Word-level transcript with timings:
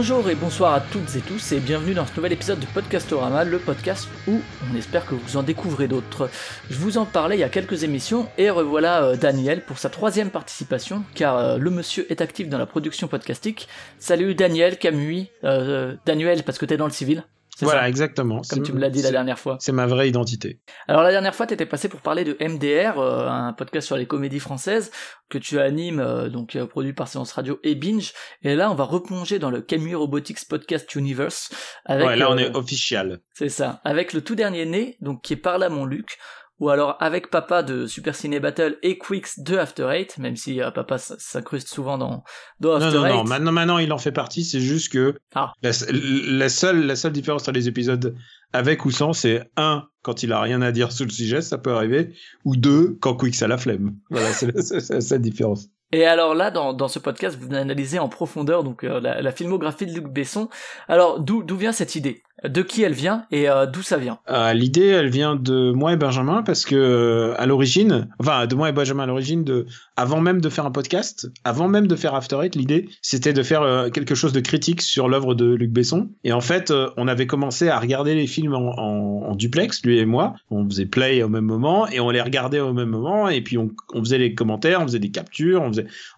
Bonjour 0.00 0.30
et 0.30 0.34
bonsoir 0.34 0.72
à 0.72 0.80
toutes 0.80 1.14
et 1.14 1.20
tous 1.20 1.52
et 1.52 1.60
bienvenue 1.60 1.92
dans 1.92 2.06
ce 2.06 2.16
nouvel 2.16 2.32
épisode 2.32 2.58
de 2.58 2.64
Podcastorama, 2.64 3.44
le 3.44 3.58
podcast 3.58 4.08
où 4.26 4.40
on 4.72 4.74
espère 4.74 5.04
que 5.04 5.14
vous 5.14 5.36
en 5.36 5.42
découvrez 5.42 5.88
d'autres. 5.88 6.30
Je 6.70 6.78
vous 6.78 6.96
en 6.96 7.04
parlais 7.04 7.36
il 7.36 7.40
y 7.40 7.44
a 7.44 7.50
quelques 7.50 7.84
émissions 7.84 8.26
et 8.38 8.48
revoilà 8.48 9.02
euh, 9.02 9.16
Daniel 9.16 9.62
pour 9.62 9.76
sa 9.76 9.90
troisième 9.90 10.30
participation 10.30 11.04
car 11.14 11.36
euh, 11.36 11.58
le 11.58 11.68
monsieur 11.68 12.10
est 12.10 12.22
actif 12.22 12.48
dans 12.48 12.56
la 12.56 12.64
production 12.64 13.08
podcastique. 13.08 13.68
Salut 13.98 14.34
Daniel, 14.34 14.78
Camus, 14.78 15.26
euh, 15.44 15.96
Daniel 16.06 16.44
parce 16.44 16.56
que 16.56 16.64
t'es 16.64 16.78
dans 16.78 16.86
le 16.86 16.92
civil. 16.92 17.22
Voilà, 17.62 17.82
ça 17.82 17.88
exactement. 17.88 18.42
Comme 18.48 18.62
tu 18.62 18.72
me 18.72 18.80
l'as 18.80 18.90
dit 18.90 19.02
la 19.02 19.10
dernière 19.10 19.38
fois. 19.38 19.56
C'est 19.60 19.72
ma 19.72 19.86
vraie 19.86 20.08
identité. 20.08 20.60
Alors 20.88 21.02
la 21.02 21.10
dernière 21.10 21.34
fois, 21.34 21.46
tu 21.46 21.54
étais 21.54 21.66
passé 21.66 21.88
pour 21.88 22.00
parler 22.00 22.24
de 22.24 22.36
MDR, 22.40 22.98
euh, 22.98 23.28
un 23.28 23.52
podcast 23.52 23.86
sur 23.86 23.96
les 23.96 24.06
comédies 24.06 24.40
françaises 24.40 24.90
que 25.30 25.38
tu 25.38 25.58
animes, 25.58 26.00
euh, 26.00 26.28
donc 26.28 26.56
euh, 26.56 26.66
produit 26.66 26.92
par 26.92 27.08
Séance 27.08 27.32
Radio 27.32 27.58
et 27.62 27.74
Binge. 27.74 28.12
Et 28.42 28.54
là, 28.56 28.70
on 28.70 28.74
va 28.74 28.84
replonger 28.84 29.38
dans 29.38 29.50
le 29.50 29.62
Camus 29.62 29.94
Robotics 29.94 30.46
Podcast 30.46 30.94
Universe. 30.94 31.50
Avec, 31.86 32.06
ouais, 32.06 32.16
là, 32.16 32.30
on 32.30 32.36
euh, 32.36 32.40
est 32.40 32.56
official. 32.56 33.20
C'est 33.32 33.48
ça, 33.48 33.80
avec 33.84 34.12
le 34.12 34.20
tout 34.20 34.34
dernier 34.34 34.66
né, 34.66 34.98
donc 35.00 35.22
qui 35.22 35.32
est 35.32 35.36
par 35.36 35.58
là 35.58 35.70
mon 35.70 35.86
Luc. 35.86 36.18
Ou 36.60 36.68
alors 36.68 36.96
avec 37.00 37.30
Papa 37.30 37.62
de 37.62 37.86
Super 37.86 38.14
Ciné 38.14 38.38
Battle 38.38 38.76
et 38.82 38.98
Quicks 38.98 39.38
de 39.38 39.56
After 39.56 39.88
Eight, 39.90 40.18
même 40.18 40.36
si 40.36 40.60
euh, 40.62 40.70
Papa 40.70 40.98
s'incruste 40.98 41.68
souvent 41.68 41.96
dans, 41.98 42.22
dans 42.60 42.78
Non, 42.78 42.84
After 42.86 42.98
non, 42.98 43.06
Eight. 43.06 43.14
non. 43.16 43.24
Maintenant, 43.24 43.52
maintenant, 43.52 43.78
il 43.78 43.92
en 43.92 43.98
fait 43.98 44.12
partie. 44.12 44.44
C'est 44.44 44.60
juste 44.60 44.92
que 44.92 45.14
Ah. 45.34 45.52
la, 45.62 45.70
la 45.90 46.48
seule, 46.48 46.86
la 46.86 46.96
seule 46.96 47.12
différence 47.12 47.42
entre 47.42 47.52
les 47.52 47.66
épisodes 47.68 48.14
avec 48.52 48.84
ou 48.84 48.90
sans, 48.90 49.12
c'est 49.12 49.48
un, 49.56 49.84
quand 50.02 50.22
il 50.22 50.32
a 50.32 50.40
rien 50.40 50.60
à 50.60 50.70
dire 50.72 50.92
sur 50.92 51.04
le 51.06 51.10
sujet, 51.10 51.40
ça 51.40 51.56
peut 51.56 51.72
arriver, 51.72 52.14
ou 52.44 52.56
deux, 52.56 52.96
quand 53.00 53.14
Quicks 53.16 53.42
a 53.42 53.48
la 53.48 53.56
flemme. 53.58 53.94
Voilà, 54.10 54.32
c'est 54.32 55.10
la, 55.10 55.18
différence. 55.18 55.66
Et 55.92 56.04
alors 56.04 56.34
là, 56.36 56.50
dans, 56.52 56.72
dans 56.72 56.86
ce 56.88 56.98
podcast, 57.00 57.36
vous 57.40 57.52
analysez 57.54 57.98
en 57.98 58.08
profondeur 58.08 58.62
donc 58.64 58.84
euh, 58.84 59.00
la, 59.00 59.22
la 59.22 59.32
filmographie 59.32 59.86
de 59.86 59.92
Luc 59.92 60.06
Besson. 60.06 60.48
Alors 60.86 61.18
d'où 61.20 61.42
d'où 61.42 61.56
vient 61.56 61.72
cette 61.72 61.96
idée? 61.96 62.22
De 62.48 62.62
qui 62.62 62.82
elle 62.82 62.94
vient 62.94 63.26
et 63.30 63.48
euh, 63.48 63.66
d'où 63.66 63.82
ça 63.82 63.98
vient 63.98 64.18
Euh, 64.28 64.52
L'idée, 64.54 64.86
elle 64.86 65.10
vient 65.10 65.36
de 65.36 65.72
moi 65.72 65.92
et 65.92 65.96
Benjamin 65.96 66.42
parce 66.42 66.64
que 66.64 66.74
euh, 66.74 67.34
à 67.38 67.46
l'origine, 67.46 68.08
enfin 68.18 68.46
de 68.46 68.54
moi 68.54 68.70
et 68.70 68.72
Benjamin 68.72 69.02
à 69.02 69.06
l'origine, 69.06 69.44
de 69.44 69.66
avant 69.96 70.20
même 70.20 70.40
de 70.40 70.48
faire 70.48 70.64
un 70.64 70.70
podcast, 70.70 71.30
avant 71.44 71.68
même 71.68 71.86
de 71.86 71.96
faire 71.96 72.14
After 72.14 72.38
Eight, 72.42 72.56
l'idée 72.56 72.88
c'était 73.02 73.32
de 73.32 73.42
faire 73.42 73.90
quelque 73.92 74.14
chose 74.14 74.32
de 74.32 74.40
critique 74.40 74.80
sur 74.80 75.08
l'œuvre 75.08 75.34
de 75.34 75.52
Luc 75.52 75.70
Besson. 75.70 76.10
Et 76.24 76.32
en 76.32 76.40
fait, 76.40 76.72
on 76.96 77.08
avait 77.08 77.26
commencé 77.26 77.68
à 77.68 77.78
regarder 77.78 78.14
les 78.14 78.26
films 78.26 78.54
en, 78.54 79.34
duplex, 79.34 79.82
lui 79.84 79.98
et 79.98 80.06
moi. 80.06 80.34
On 80.50 80.68
faisait 80.68 80.86
play 80.86 81.22
au 81.22 81.28
même 81.28 81.44
moment 81.44 81.88
et 81.88 82.00
on 82.00 82.10
les 82.10 82.20
regardait 82.20 82.60
au 82.60 82.72
même 82.72 82.88
moment. 82.88 83.28
Et 83.28 83.42
puis 83.42 83.58
on, 83.58 83.70
faisait 83.98 84.18
les 84.18 84.34
commentaires, 84.34 84.80
on 84.80 84.86
faisait 84.86 84.98
des 84.98 85.10
captures, 85.10 85.70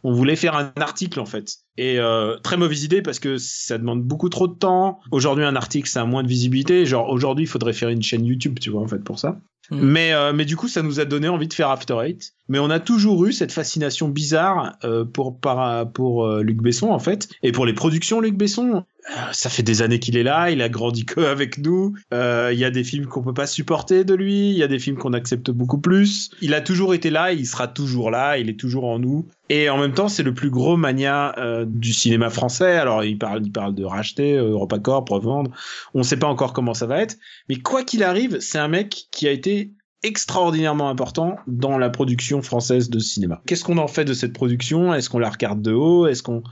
on 0.04 0.12
voulait 0.12 0.36
faire 0.36 0.56
un 0.56 0.72
article 0.76 1.20
en 1.20 1.26
fait. 1.26 1.58
Et 1.78 1.98
euh, 1.98 2.36
très 2.38 2.56
mauvaise 2.56 2.84
idée 2.84 3.00
parce 3.00 3.18
que 3.18 3.38
ça 3.38 3.78
demande 3.78 4.02
beaucoup 4.02 4.28
trop 4.28 4.46
de 4.46 4.54
temps. 4.54 5.00
Aujourd'hui, 5.10 5.44
un 5.44 5.56
article, 5.56 5.88
ça 5.88 6.02
a 6.02 6.04
moins 6.04 6.22
de 6.22 6.28
visibilité. 6.28 6.84
Genre, 6.84 7.08
aujourd'hui, 7.08 7.44
il 7.44 7.48
faudrait 7.48 7.72
faire 7.72 7.88
une 7.88 8.02
chaîne 8.02 8.26
YouTube, 8.26 8.58
tu 8.60 8.70
vois, 8.70 8.82
en 8.82 8.88
fait, 8.88 9.02
pour 9.02 9.18
ça. 9.18 9.40
Mm. 9.70 9.80
Mais, 9.80 10.12
euh, 10.12 10.32
mais 10.32 10.44
du 10.44 10.56
coup, 10.56 10.68
ça 10.68 10.82
nous 10.82 11.00
a 11.00 11.04
donné 11.04 11.28
envie 11.28 11.48
de 11.48 11.54
faire 11.54 11.70
After 11.70 11.96
Eight. 12.02 12.34
Mais 12.48 12.58
on 12.58 12.68
a 12.68 12.80
toujours 12.80 13.24
eu 13.24 13.32
cette 13.32 13.52
fascination 13.52 14.08
bizarre 14.08 14.76
euh, 14.84 15.04
pour, 15.04 15.38
par, 15.40 15.90
pour 15.92 16.26
euh, 16.26 16.42
Luc 16.42 16.60
Besson, 16.60 16.90
en 16.90 16.98
fait. 16.98 17.28
Et 17.42 17.52
pour 17.52 17.64
les 17.64 17.72
productions 17.72 18.20
Luc 18.20 18.36
Besson. 18.36 18.84
Euh, 19.10 19.32
ça 19.32 19.50
fait 19.50 19.62
des 19.62 19.82
années 19.82 19.98
qu'il 19.98 20.16
est 20.16 20.22
là, 20.22 20.50
il 20.50 20.62
a 20.62 20.68
grandi 20.68 21.04
que 21.06 21.20
avec 21.20 21.58
nous. 21.58 21.94
Euh, 22.12 22.50
Il 22.52 22.58
y 22.58 22.64
a 22.64 22.70
des 22.70 22.84
films 22.84 23.06
qu'on 23.06 23.22
peut 23.22 23.34
pas 23.34 23.46
supporter 23.46 24.04
de 24.04 24.14
lui, 24.14 24.50
il 24.50 24.56
y 24.56 24.62
a 24.62 24.68
des 24.68 24.78
films 24.78 24.96
qu'on 24.96 25.12
accepte 25.12 25.50
beaucoup 25.50 25.78
plus. 25.78 26.30
Il 26.40 26.54
a 26.54 26.60
toujours 26.60 26.94
été 26.94 27.10
là, 27.10 27.32
il 27.32 27.46
sera 27.46 27.68
toujours 27.68 28.10
là, 28.10 28.38
il 28.38 28.48
est 28.48 28.58
toujours 28.58 28.84
en 28.84 28.98
nous. 28.98 29.26
Et 29.48 29.68
en 29.68 29.76
même 29.76 29.92
temps, 29.92 30.08
c'est 30.08 30.22
le 30.22 30.32
plus 30.32 30.48
gros 30.48 30.76
mania 30.76 31.34
euh, 31.38 31.66
du 31.68 31.92
cinéma 31.92 32.30
français. 32.30 32.76
Alors, 32.76 33.04
il 33.04 33.18
parle, 33.18 33.44
il 33.44 33.52
parle 33.52 33.74
de 33.74 33.84
racheter, 33.84 34.38
euh, 34.38 34.52
EuropaCorp, 34.52 35.08
revendre. 35.10 35.50
On 35.92 35.98
ne 35.98 36.04
sait 36.04 36.16
pas 36.16 36.28
encore 36.28 36.52
comment 36.52 36.72
ça 36.72 36.86
va 36.86 37.02
être. 37.02 37.16
Mais 37.48 37.56
quoi 37.56 37.82
qu'il 37.82 38.02
arrive, 38.02 38.40
c'est 38.40 38.58
un 38.58 38.68
mec 38.68 39.08
qui 39.10 39.28
a 39.28 39.30
été 39.30 39.72
extraordinairement 40.02 40.88
important 40.88 41.36
dans 41.46 41.78
la 41.78 41.90
production 41.90 42.42
française 42.42 42.88
de 42.88 42.98
cinéma. 42.98 43.42
Qu'est-ce 43.46 43.62
qu'on 43.62 43.78
en 43.78 43.88
fait 43.88 44.04
de 44.04 44.14
cette 44.14 44.32
production? 44.32 44.94
Est-ce 44.94 45.10
qu'on 45.10 45.18
la 45.18 45.30
regarde 45.30 45.60
de 45.60 45.72
haut? 45.72 46.06
Est-ce 46.06 46.22
qu'on 46.22 46.42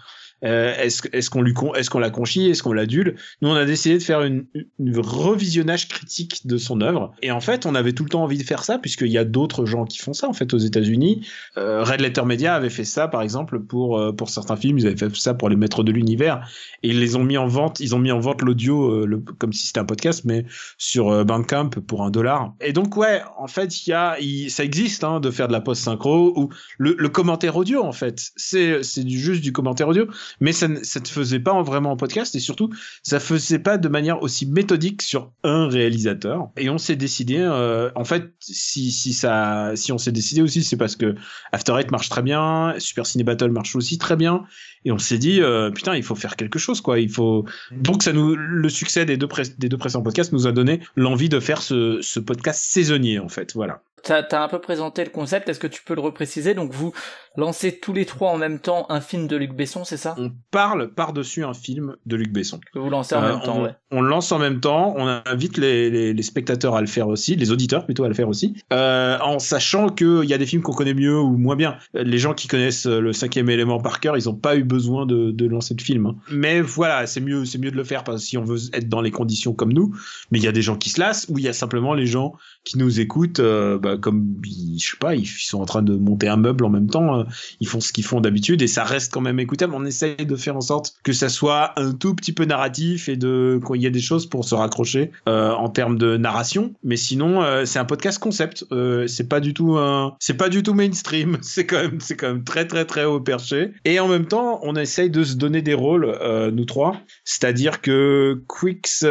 euh, 0.45 0.75
est-ce 0.77 1.03
est-ce 1.13 1.31
qu'on 1.31 1.43
lui 1.43 1.55
est-ce 1.77 1.91
qu'on 1.91 1.99
la 1.99 2.11
conchie 2.11 2.49
Est-ce 2.49 2.63
qu'on 2.63 2.73
l'adule? 2.73 3.17
Nous, 3.43 3.49
on 3.49 3.55
a 3.55 3.65
décidé 3.65 3.99
de 3.99 4.03
faire 4.03 4.23
une, 4.23 4.47
une 4.79 4.99
revisionnage 4.99 5.89
critique 5.89 6.47
de 6.47 6.57
son 6.57 6.81
œuvre. 6.81 7.13
Et 7.23 7.31
en 7.31 7.41
fait, 7.41 7.67
on 7.67 7.75
avait 7.75 7.93
tout 7.93 8.05
le 8.05 8.09
temps 8.11 8.23
envie 8.23 8.39
de 8.39 8.43
faire 8.43 8.65
ça 8.65 8.79
puisqu'il 8.79 9.11
y 9.11 9.19
a 9.19 9.25
d'autres 9.25 9.67
gens 9.67 9.85
qui 9.85 9.99
font 9.99 10.13
ça 10.13 10.29
en 10.29 10.33
fait 10.33 10.53
aux 10.55 10.59
États-Unis. 10.59 11.27
Euh, 11.59 11.83
Red 11.85 12.01
Letter 12.01 12.25
Media 12.25 12.55
avait 12.55 12.71
fait 12.71 12.85
ça 12.85 13.09
par 13.09 13.23
exemple 13.23 13.61
pour 13.61 13.99
euh, 13.99 14.13
pour 14.13 14.31
certains 14.31 14.57
films. 14.57 14.79
Ils 14.79 14.87
avaient 14.87 14.97
fait 14.97 15.15
ça 15.17 15.35
pour 15.35 15.49
les 15.49 15.57
Maîtres 15.57 15.83
de 15.83 15.93
l'univers 15.93 16.49
et 16.83 16.89
ils 16.89 17.01
les 17.01 17.17
ont 17.17 17.25
mis 17.25 17.37
en 17.37 17.47
vente. 17.47 17.81
Ils 17.81 17.95
ont 17.95 17.99
mis 17.99 18.13
en 18.13 18.21
vente 18.21 18.43
l'audio 18.43 19.03
euh, 19.03 19.07
le- 19.07 19.19
comme 19.19 19.53
si 19.53 19.67
c'était 19.67 19.81
un 19.81 19.85
podcast, 19.85 20.25
mais 20.25 20.45
sur 20.79 21.11
euh, 21.11 21.25
Bandcamp 21.25 21.71
pour 21.87 22.03
un 22.03 22.11
dollar. 22.11 22.55
Et 22.61 22.73
donc 22.73 22.97
ouais, 22.97 23.23
en 23.39 23.47
fait, 23.47 23.87
il 23.87 23.91
y 23.91 23.93
a, 23.93 24.17
ça 24.49 24.65
existe 24.65 25.05
hein, 25.05 25.21
de 25.21 25.31
faire 25.31 25.49
de 25.49 25.53
la 25.53 25.61
post 25.61 25.83
synchro 25.83 26.33
ou 26.37 26.49
le, 26.79 26.95
le 26.99 27.09
commentaire 27.09 27.57
audio 27.57 27.83
en 27.83 27.93
fait. 27.93 28.31
C'est 28.37 28.83
c'est 28.83 29.09
juste 29.09 29.43
du 29.43 29.53
commentaire 29.53 29.89
audio, 29.89 30.07
mais 30.39 30.53
ça 30.53 30.69
ne 30.69 30.83
ça 30.83 31.01
ne 31.01 31.07
faisait 31.07 31.41
pas 31.41 31.53
en- 31.53 31.63
vraiment 31.63 31.91
en 31.93 31.97
podcast 31.97 32.35
et 32.35 32.41
surtout 32.41 32.71
ça 33.03 33.19
faisait 33.21 33.59
pas 33.59 33.79
de 33.79 33.89
manière 33.89 34.23
aussi 34.23 34.47
méthodique 34.47 35.03
sur 35.03 35.33
un 35.43 35.69
réalisateur. 35.69 36.51
Et 36.57 36.71
on 36.71 36.79
s'est 36.79 36.97
décidé, 36.97 37.39
euh, 37.39 37.91
en 37.95 38.05
fait, 38.05 38.33
si 38.39 38.91
si 38.93 39.13
ça, 39.13 39.73
si 39.75 39.93
on 39.93 39.99
s'est 39.99 40.13
décidé 40.13 40.43
aussi, 40.43 40.63
c'est 40.63 40.77
parce 40.77 40.97
que 40.97 41.15
After 41.53 41.75
Eight 41.79 41.91
marche 41.91 42.09
très 42.09 42.23
bien, 42.23 42.75
Super 42.79 43.07
Ciné 43.07 43.25
Battle 43.25 43.51
marche 43.51 43.75
aussi 43.77 43.99
très 43.99 44.17
bien. 44.17 44.45
Et 44.85 44.93
on 44.93 44.99
s'est 44.99 45.19
dit, 45.19 45.43
euh, 45.43 45.71
putain, 45.71 45.95
il 45.95 46.03
faut 46.03 46.15
faire 46.15 46.37
quelque 46.37 46.59
chose, 46.59 46.81
quoi. 46.81 46.99
Il 46.99 47.11
faut. 47.11 47.45
Donc, 47.71 48.03
ça 48.03 48.15
nous, 48.15 48.35
le 48.35 48.69
succès 48.71 49.05
des 49.05 49.19
deux, 49.19 49.29
des 49.59 49.69
deux 49.69 49.77
précédents 49.77 50.03
podcasts 50.03 50.33
nous 50.33 50.47
a 50.47 50.53
donné 50.53 50.81
l'envie 50.97 51.29
de 51.29 51.39
faire 51.39 51.61
ce, 51.61 51.99
ce 52.01 52.19
podcast 52.19 52.65
saisonnier, 52.65 53.19
en 53.19 53.29
fait. 53.29 53.53
Voilà. 53.55 53.83
T'as 54.03 54.23
as 54.23 54.43
un 54.43 54.49
peu 54.49 54.59
présenté 54.59 55.05
le 55.05 55.11
concept, 55.11 55.51
est-ce 55.51 55.59
que 55.61 55.67
tu 55.67 55.83
peux 55.83 55.95
le 55.95 56.01
repréciser? 56.01 56.55
Donc 56.55 56.73
vous 56.73 56.95
lancez 57.41 57.79
tous 57.81 57.93
les 57.93 58.05
trois 58.07 58.31
en 58.31 58.37
même 58.39 58.61
temps 58.61 58.87
un 58.89 59.01
film 59.01 59.27
de 59.27 59.37
Luc 59.37 59.53
Besson, 59.55 59.83
c'est 59.85 59.97
ça? 59.97 60.15
On 60.19 60.31
parle 60.53 60.95
par-dessus 60.95 61.43
un 61.45 61.55
film 61.55 61.97
de 62.07 62.17
Luc 62.17 62.33
Besson. 62.33 62.61
Que 62.73 62.79
vous 62.79 62.89
lancez 62.91 63.15
en 63.17 63.23
Euh, 63.25 63.33
même 63.33 63.43
temps, 63.43 63.59
on, 63.59 63.65
ouais. 63.65 63.75
on 63.91 64.01
lance 64.03 64.31
en 64.31 64.39
même 64.39 64.61
temps, 64.61 64.95
on 64.97 65.07
invite 65.27 65.59
les, 65.59 65.91
les, 65.91 66.13
les 66.15 66.23
spectateurs 66.23 66.77
à 66.77 66.81
le 66.81 66.87
faire 66.87 67.09
aussi, 67.09 67.35
les 67.37 67.51
auditeurs 67.51 67.85
plutôt 67.85 68.05
à 68.05 68.09
le 68.09 68.15
faire 68.15 68.29
aussi, 68.29 68.55
euh, 68.73 69.19
en 69.21 69.39
sachant 69.41 69.89
qu'il 69.89 70.25
y 70.25 70.35
a 70.35 70.39
des 70.39 70.47
films 70.47 70.63
qu'on 70.63 70.73
connaît 70.73 70.95
mieux 70.95 71.19
ou 71.19 71.37
moins 71.37 71.57
bien. 71.57 71.77
Les 71.95 72.19
gens 72.19 72.35
qui 72.35 72.47
connaissent 72.47 72.87
le 72.87 73.13
cinquième 73.13 73.51
élément 73.51 73.81
par 73.81 73.99
cœur, 74.01 74.17
ils 74.17 74.27
n'ont 74.27 74.35
pas 74.35 74.57
eu 74.57 74.63
besoin 74.65 75.07
de, 75.07 75.31
de 75.33 75.47
lancer 75.47 75.75
de 75.75 75.83
film. 75.83 76.07
hein. 76.07 76.15
Mais 76.31 76.61
voilà, 76.61 77.07
c'est 77.07 77.21
mieux, 77.21 77.45
c'est 77.45 77.59
mieux 77.59 77.71
de 77.71 77.77
le 77.77 77.85
faire 77.85 78.05
parce 78.05 78.23
que 78.23 78.29
si 78.29 78.39
on 78.39 78.45
veut 78.45 78.59
être 78.73 78.89
dans 78.89 79.01
les 79.01 79.11
conditions 79.11 79.53
comme 79.55 79.73
nous. 79.73 79.95
Mais 80.31 80.39
il 80.39 80.45
y 80.45 80.49
a 80.49 80.53
des 80.53 80.63
gens 80.63 80.77
qui 80.77 80.91
se 80.91 81.01
lassent 81.01 81.27
ou 81.29 81.39
il 81.39 81.45
y 81.45 81.49
a 81.49 81.53
simplement 81.53 81.95
les 81.95 82.07
gens 82.07 82.35
qui 82.65 82.77
nous 82.79 83.01
écoutent, 83.01 83.41
euh, 83.41 83.79
bah, 83.79 83.97
comme 83.97 84.37
ils- 84.45 84.79
je 84.79 84.91
sais 84.91 84.97
pas, 84.99 85.15
ils 85.15 85.27
sont 85.27 85.61
en 85.61 85.65
train 85.65 85.83
de 85.83 85.97
monter 85.97 86.29
un 86.29 86.37
meuble 86.37 86.65
en 86.65 86.69
même 86.71 86.89
temps, 86.91 87.25
ils 87.61 87.69
font 87.69 87.81
ce 87.81 87.93
qu'ils 87.93 88.05
font 88.05 88.21
d'habitude 88.21 88.63
et 88.63 88.67
ça 88.67 88.85
reste 88.85 89.13
quand 89.13 89.21
même 89.21 89.41
écoutable. 89.41 89.75
On 89.75 89.85
essaye 89.85 90.17
de 90.17 90.37
faire 90.37 90.57
en 90.57 90.61
sorte 90.61 90.95
que 91.03 91.13
ça 91.13 91.29
soit 91.29 91.79
un 91.79 91.93
tout 91.93 92.15
petit 92.15 92.33
peu 92.33 92.45
narratif 92.45 93.09
et 93.09 93.17
de 93.17 93.61
qu'il 93.67 93.81
y 93.81 93.87
ait 93.87 93.91
des 93.91 94.01
choses 94.01 94.27
pour 94.27 94.45
se 94.45 94.55
raccrocher 94.55 95.11
euh, 95.29 95.53
en 95.53 95.69
termes 95.69 95.99
de 95.99 96.17
narration. 96.17 96.75
Mais 96.83 96.97
sinon, 96.97 97.43
euh, 97.43 97.65
c'est 97.65 97.79
un 97.79 97.85
podcast 97.85 98.19
concept. 98.19 98.65
Euh, 98.73 99.07
c'est 99.07 99.29
pas 99.29 99.41
du 99.41 99.55
tout 99.55 99.77
un, 99.77 100.17
c'est 100.19 100.35
pas 100.35 100.49
du 100.49 100.63
tout 100.63 100.75
mainstream. 100.75 101.39
C'est 101.51 101.67
quand 101.67 101.83
même, 101.83 102.01
c'est 102.01 102.17
quand 102.17 102.29
même 102.29 102.45
très 102.45 102.67
très 102.67 102.85
très 102.85 103.05
haut 103.05 103.21
perché. 103.21 103.73
Et 103.85 103.99
en 103.99 104.07
même 104.07 104.27
temps, 104.27 104.61
on 104.63 104.77
essaye 104.77 105.11
de 105.11 105.25
se 105.25 105.35
donner 105.35 105.63
des 105.63 105.75
rôles, 105.75 106.05
euh, 106.05 106.51
nous 106.51 106.65
trois. 106.65 106.97
C'est-à-dire 107.25 107.81
que 107.81 108.43
Quicks, 108.49 109.05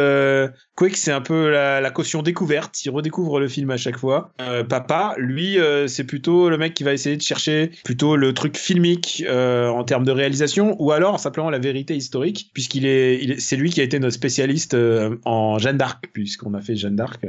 Quick, 0.80 0.96
c'est 0.96 1.12
un 1.12 1.20
peu 1.20 1.50
la, 1.50 1.90
caution 1.90 2.22
découverte. 2.22 2.86
Il 2.86 2.90
redécouvre 2.90 3.38
le 3.38 3.48
film 3.48 3.70
à 3.70 3.76
chaque 3.76 3.98
fois. 3.98 4.32
Euh, 4.40 4.64
Papa, 4.64 5.14
lui, 5.18 5.58
euh, 5.58 5.86
c'est 5.88 6.04
plutôt 6.04 6.48
le 6.48 6.56
mec 6.56 6.72
qui 6.72 6.84
va 6.84 6.94
essayer 6.94 7.18
de 7.18 7.22
chercher 7.22 7.70
plutôt 7.84 8.16
le 8.16 8.32
truc 8.32 8.56
filmique 8.56 9.22
euh, 9.28 9.68
en 9.68 9.84
termes 9.84 10.06
de 10.06 10.10
réalisation, 10.10 10.76
ou 10.78 10.90
alors 10.92 11.20
simplement 11.20 11.50
la 11.50 11.58
vérité 11.58 11.94
historique, 11.94 12.50
puisqu'il 12.54 12.86
est, 12.86 13.38
c'est 13.38 13.56
lui 13.56 13.68
qui 13.68 13.82
a 13.82 13.84
été 13.84 13.98
notre 13.98 14.14
spécialiste 14.14 14.74
en 15.26 15.58
Jeanne 15.58 15.76
d'Arc, 15.76 16.08
puisqu'on 16.14 16.54
a 16.54 16.62
fait 16.62 16.76
Jeanne 16.76 16.96
d'Arc. 16.96 17.26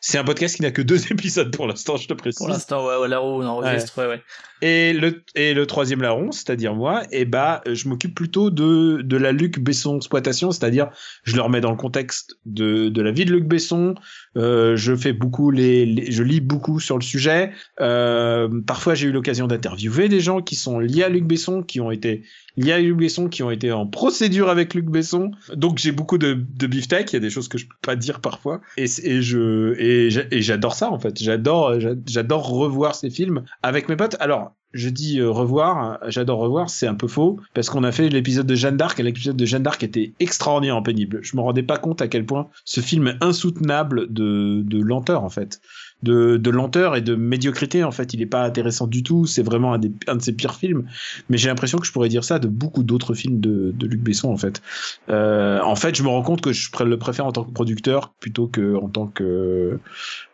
C'est 0.00 0.18
un 0.18 0.24
podcast 0.24 0.56
qui 0.56 0.62
n'a 0.62 0.70
que 0.70 0.82
deux 0.82 1.00
épisodes 1.12 1.54
pour 1.54 1.66
l'instant, 1.66 1.96
je 1.96 2.06
te 2.08 2.14
précise. 2.14 2.38
Pour 2.38 2.48
l'instant, 2.48 2.86
ouais, 2.86 2.96
ouais, 2.98 3.08
là 3.08 3.22
où 3.22 3.26
on 3.26 3.44
enregistre, 3.46 3.98
ouais, 3.98 4.06
ouais. 4.08 4.22
Et 4.62 4.94
le, 4.94 5.22
et 5.34 5.52
le 5.52 5.66
troisième 5.66 6.00
larron, 6.00 6.32
c'est-à-dire 6.32 6.74
moi, 6.74 7.02
et 7.10 7.26
bah, 7.26 7.60
je 7.70 7.88
m'occupe 7.88 8.14
plutôt 8.14 8.50
de, 8.50 9.02
de 9.02 9.16
la 9.18 9.32
Luc 9.32 9.58
Besson 9.58 9.96
exploitation, 9.98 10.50
c'est-à-dire 10.50 10.88
je 11.24 11.36
le 11.36 11.42
remets 11.42 11.60
dans 11.60 11.70
le 11.70 11.76
contexte 11.76 12.36
de, 12.46 12.88
de 12.88 13.02
la 13.02 13.10
vie 13.10 13.26
de 13.26 13.32
Luc 13.32 13.44
Besson. 13.44 13.94
Euh, 14.38 14.74
je 14.76 14.96
fais 14.96 15.12
beaucoup 15.12 15.50
les, 15.50 15.84
les- 15.84 16.10
je 16.10 16.22
lis 16.22 16.40
beaucoup 16.40 16.80
sur 16.80 16.96
le 16.96 17.02
sujet. 17.02 17.50
Euh, 17.80 18.48
parfois, 18.66 18.94
j'ai 18.94 19.08
eu 19.08 19.12
l'occasion 19.12 19.46
d'interviewer 19.46 20.08
des 20.08 20.20
gens 20.20 20.40
qui 20.40 20.54
sont 20.56 20.78
liés 20.78 21.02
à 21.04 21.08
Luc 21.10 21.24
Besson, 21.24 21.62
qui 21.62 21.80
ont 21.80 21.90
été 21.90 22.22
liés 22.56 22.72
à 22.72 22.78
Luc 22.78 22.96
Besson, 22.96 23.28
qui 23.28 23.42
ont 23.42 23.50
été 23.50 23.72
en 23.72 23.86
procédure 23.86 24.48
avec 24.48 24.74
Luc 24.74 24.86
Besson. 24.86 25.30
Donc, 25.54 25.78
j'ai 25.78 25.92
beaucoup 25.92 26.18
de, 26.18 26.34
de 26.34 26.66
beefsteak. 26.66 27.12
Il 27.12 27.16
y 27.16 27.18
a 27.18 27.20
des 27.20 27.30
choses 27.30 27.48
que 27.48 27.58
je 27.58 27.66
peux 27.66 27.74
pas 27.82 27.96
dire 27.96 28.20
parfois. 28.20 28.60
Et, 28.76 28.86
je, 28.86 30.26
j'adore 30.32 30.74
ça 30.74 30.90
en 30.90 30.98
fait. 30.98 31.22
J'adore, 31.22 31.74
j'adore 32.06 32.48
revoir 32.48 32.94
ces 32.94 33.10
films 33.10 33.44
avec 33.62 33.88
mes 33.88 33.96
potes. 33.96 34.16
Alors, 34.20 34.54
je 34.72 34.88
dis 34.88 35.20
euh, 35.20 35.30
revoir, 35.30 35.98
j'adore 36.08 36.38
revoir, 36.38 36.68
c'est 36.68 36.86
un 36.86 36.94
peu 36.94 37.08
faux, 37.08 37.40
parce 37.54 37.70
qu'on 37.70 37.82
a 37.82 37.92
fait 37.92 38.08
l'épisode 38.08 38.46
de 38.46 38.54
Jeanne 38.54 38.76
d'Arc, 38.76 39.00
et 39.00 39.02
l'épisode 39.02 39.36
de 39.36 39.46
Jeanne 39.46 39.62
d'Arc 39.62 39.82
était 39.82 40.12
extraordinairement 40.20 40.82
pénible. 40.82 41.20
Je 41.22 41.36
me 41.36 41.40
rendais 41.40 41.62
pas 41.62 41.78
compte 41.78 42.02
à 42.02 42.08
quel 42.08 42.26
point 42.26 42.48
ce 42.64 42.80
film 42.80 43.08
est 43.08 43.16
insoutenable 43.22 44.12
de 44.12 44.78
lenteur, 44.78 45.24
en 45.24 45.30
fait. 45.30 45.60
De, 46.02 46.36
de, 46.36 46.50
lenteur 46.50 46.94
et 46.94 47.00
de 47.00 47.14
médiocrité, 47.14 47.82
en 47.82 47.90
fait. 47.90 48.14
Il 48.14 48.22
est 48.22 48.26
pas 48.26 48.44
intéressant 48.44 48.86
du 48.86 49.02
tout, 49.02 49.26
c'est 49.26 49.42
vraiment 49.42 49.72
un, 49.72 49.78
des, 49.78 49.90
un 50.06 50.16
de 50.16 50.22
ses 50.22 50.32
pires 50.32 50.54
films. 50.54 50.86
Mais 51.28 51.38
j'ai 51.38 51.48
l'impression 51.48 51.78
que 51.78 51.86
je 51.86 51.92
pourrais 51.92 52.08
dire 52.08 52.22
ça 52.22 52.38
de 52.38 52.48
beaucoup 52.48 52.82
d'autres 52.82 53.14
films 53.14 53.40
de, 53.40 53.72
de 53.74 53.86
Luc 53.86 54.02
Besson, 54.02 54.28
en 54.28 54.36
fait. 54.36 54.62
Euh, 55.08 55.60
en 55.62 55.74
fait, 55.74 55.96
je 55.96 56.02
me 56.02 56.08
rends 56.08 56.22
compte 56.22 56.42
que 56.42 56.52
je 56.52 56.70
le 56.84 56.98
préfère 56.98 57.26
en 57.26 57.32
tant 57.32 57.44
que 57.44 57.52
producteur 57.52 58.12
plutôt 58.20 58.46
que 58.46 58.76
en 58.76 58.88
tant 58.88 59.06
que 59.06 59.78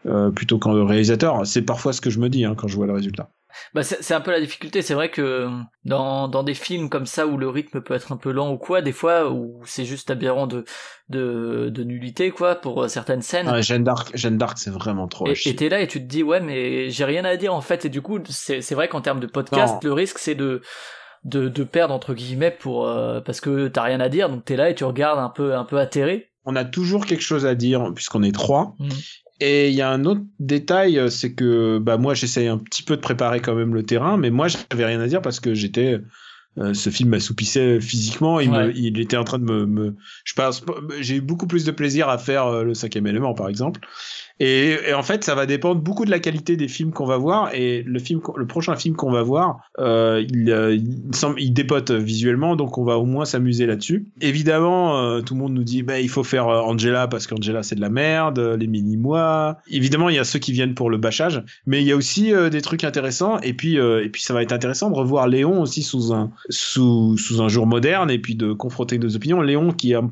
euh, 0.06 0.30
plutôt 0.30 0.58
qu'en 0.58 0.84
réalisateur. 0.84 1.46
C'est 1.46 1.62
parfois 1.62 1.92
ce 1.92 2.00
que 2.00 2.10
je 2.10 2.18
me 2.18 2.28
dis 2.28 2.44
hein, 2.44 2.54
quand 2.56 2.68
je 2.68 2.76
vois 2.76 2.86
le 2.86 2.92
résultat. 2.92 3.30
Bah 3.74 3.82
c'est 3.82 4.14
un 4.14 4.20
peu 4.20 4.30
la 4.30 4.40
difficulté. 4.40 4.82
C'est 4.82 4.94
vrai 4.94 5.10
que 5.10 5.48
dans, 5.84 6.28
dans 6.28 6.42
des 6.42 6.54
films 6.54 6.88
comme 6.88 7.06
ça 7.06 7.26
où 7.26 7.36
le 7.36 7.48
rythme 7.48 7.80
peut 7.80 7.94
être 7.94 8.12
un 8.12 8.16
peu 8.16 8.30
lent 8.30 8.52
ou 8.52 8.58
quoi, 8.58 8.82
des 8.82 8.92
fois 8.92 9.30
où 9.30 9.60
c'est 9.64 9.84
juste 9.84 10.10
aberrant 10.10 10.46
de, 10.46 10.64
de, 11.08 11.68
de 11.70 11.84
nullité 11.84 12.30
quoi 12.30 12.56
pour 12.56 12.88
certaines 12.88 13.22
scènes. 13.22 13.48
Ah, 13.48 13.60
Jeanne 13.60 13.84
d'Arc, 13.84 14.10
Jeanne 14.14 14.38
d'Arc, 14.38 14.58
c'est 14.58 14.70
vraiment 14.70 15.08
trop. 15.08 15.26
Et, 15.26 15.34
et 15.46 15.56
t'es 15.56 15.68
là 15.68 15.80
et 15.80 15.86
tu 15.86 16.00
te 16.00 16.06
dis 16.06 16.22
ouais 16.22 16.40
mais 16.40 16.90
j'ai 16.90 17.04
rien 17.04 17.24
à 17.24 17.36
dire 17.36 17.54
en 17.54 17.60
fait 17.60 17.84
et 17.84 17.88
du 17.88 18.02
coup 18.02 18.18
c'est 18.28 18.74
vrai 18.74 18.88
qu'en 18.88 19.00
termes 19.00 19.20
de 19.20 19.26
podcast 19.26 19.82
le 19.84 19.92
risque 19.92 20.18
c'est 20.18 20.34
de 20.34 20.62
de, 21.24 21.48
de 21.48 21.62
perdre 21.64 21.94
entre 21.94 22.14
guillemets 22.14 22.50
pour 22.50 22.88
euh, 22.88 23.20
parce 23.20 23.40
que 23.40 23.68
t'as 23.68 23.82
rien 23.82 24.00
à 24.00 24.08
dire 24.08 24.28
donc 24.28 24.44
t'es 24.44 24.56
là 24.56 24.70
et 24.70 24.74
tu 24.74 24.84
regardes 24.84 25.20
un 25.20 25.28
peu 25.28 25.54
un 25.54 25.64
peu 25.64 25.78
atterré 25.78 26.32
on 26.44 26.56
a 26.56 26.64
toujours 26.64 27.06
quelque 27.06 27.22
chose 27.22 27.46
à 27.46 27.54
dire 27.54 27.92
puisqu'on 27.94 28.22
est 28.22 28.34
trois. 28.34 28.74
Mmh. 28.78 28.88
Et 29.40 29.70
il 29.70 29.74
y 29.74 29.82
a 29.82 29.90
un 29.90 30.04
autre 30.04 30.22
détail, 30.38 30.98
euh, 30.98 31.08
c'est 31.08 31.34
que 31.34 31.78
bah 31.78 31.96
moi 31.96 32.14
j'essaye 32.14 32.48
un 32.48 32.58
petit 32.58 32.82
peu 32.82 32.96
de 32.96 33.00
préparer 33.00 33.40
quand 33.40 33.54
même 33.54 33.74
le 33.74 33.82
terrain, 33.82 34.16
mais 34.16 34.30
moi 34.30 34.46
j'avais 34.48 34.84
rien 34.84 35.00
à 35.00 35.06
dire 35.06 35.22
parce 35.22 35.40
que 35.40 35.54
j'étais 35.54 36.00
euh, 36.58 36.74
ce 36.74 36.90
film 36.90 37.10
m'assoupissait 37.10 37.80
physiquement. 37.80 38.38
Il, 38.38 38.50
me, 38.50 38.76
il, 38.76 39.00
était 39.00 39.16
en 39.16 39.24
train 39.24 39.38
de 39.38 39.44
me, 39.44 39.64
me 39.64 39.94
je 40.24 40.34
pense, 40.34 40.62
j'ai 41.00 41.16
eu 41.16 41.20
beaucoup 41.22 41.46
plus 41.46 41.64
de 41.64 41.70
plaisir 41.70 42.10
à 42.10 42.18
faire 42.18 42.46
euh, 42.46 42.62
le 42.62 42.74
cinquième 42.74 43.06
élément, 43.06 43.32
par 43.32 43.48
exemple. 43.48 43.80
Et, 44.38 44.76
et, 44.88 44.94
en 44.94 45.02
fait, 45.02 45.24
ça 45.24 45.34
va 45.34 45.46
dépendre 45.46 45.80
beaucoup 45.80 46.04
de 46.04 46.10
la 46.10 46.18
qualité 46.18 46.56
des 46.56 46.68
films 46.68 46.92
qu'on 46.92 47.06
va 47.06 47.16
voir. 47.16 47.54
Et 47.54 47.82
le 47.84 47.98
film, 47.98 48.20
le 48.36 48.46
prochain 48.46 48.76
film 48.76 48.96
qu'on 48.96 49.10
va 49.10 49.22
voir, 49.22 49.60
euh, 49.78 50.22
il, 50.28 50.48
il, 50.48 51.16
semble, 51.16 51.40
il 51.40 51.52
dépote 51.52 51.90
visuellement, 51.90 52.54
donc 52.56 52.76
on 52.76 52.84
va 52.84 52.98
au 52.98 53.06
moins 53.06 53.24
s'amuser 53.24 53.64
là-dessus. 53.64 54.08
Évidemment, 54.20 55.22
tout 55.22 55.34
le 55.34 55.40
monde 55.40 55.54
nous 55.54 55.64
dit, 55.64 55.82
bah, 55.82 56.00
il 56.00 56.08
faut 56.08 56.24
faire 56.24 56.48
Angela 56.48 57.08
parce 57.08 57.26
qu'Angela 57.26 57.62
c'est 57.62 57.76
de 57.76 57.80
la 57.80 57.88
merde, 57.88 58.38
les 58.58 58.66
mini-mois. 58.66 59.58
Évidemment, 59.70 60.08
il 60.08 60.16
y 60.16 60.18
a 60.18 60.24
ceux 60.24 60.38
qui 60.38 60.52
viennent 60.52 60.74
pour 60.74 60.90
le 60.90 60.98
bâchage, 60.98 61.42
mais 61.66 61.80
il 61.80 61.86
y 61.86 61.92
a 61.92 61.96
aussi 61.96 62.32
des 62.50 62.62
trucs 62.62 62.84
intéressants. 62.84 63.38
Et 63.40 63.54
puis, 63.54 63.76
et 63.76 64.08
puis, 64.08 64.22
ça 64.22 64.34
va 64.34 64.42
être 64.42 64.52
intéressant 64.52 64.90
de 64.90 64.96
revoir 64.96 65.28
Léon 65.28 65.62
aussi 65.62 65.82
sous 65.82 66.12
un 66.12 66.32
sous, 66.48 67.16
sous 67.18 67.40
un 67.42 67.48
jour 67.48 67.66
moderne 67.66 68.10
et 68.10 68.18
puis 68.18 68.34
de 68.34 68.52
confronter 68.52 68.98
nos 68.98 69.14
opinions. 69.16 69.40
Léon 69.40 69.72
qui 69.72 69.94
a 69.94 70.02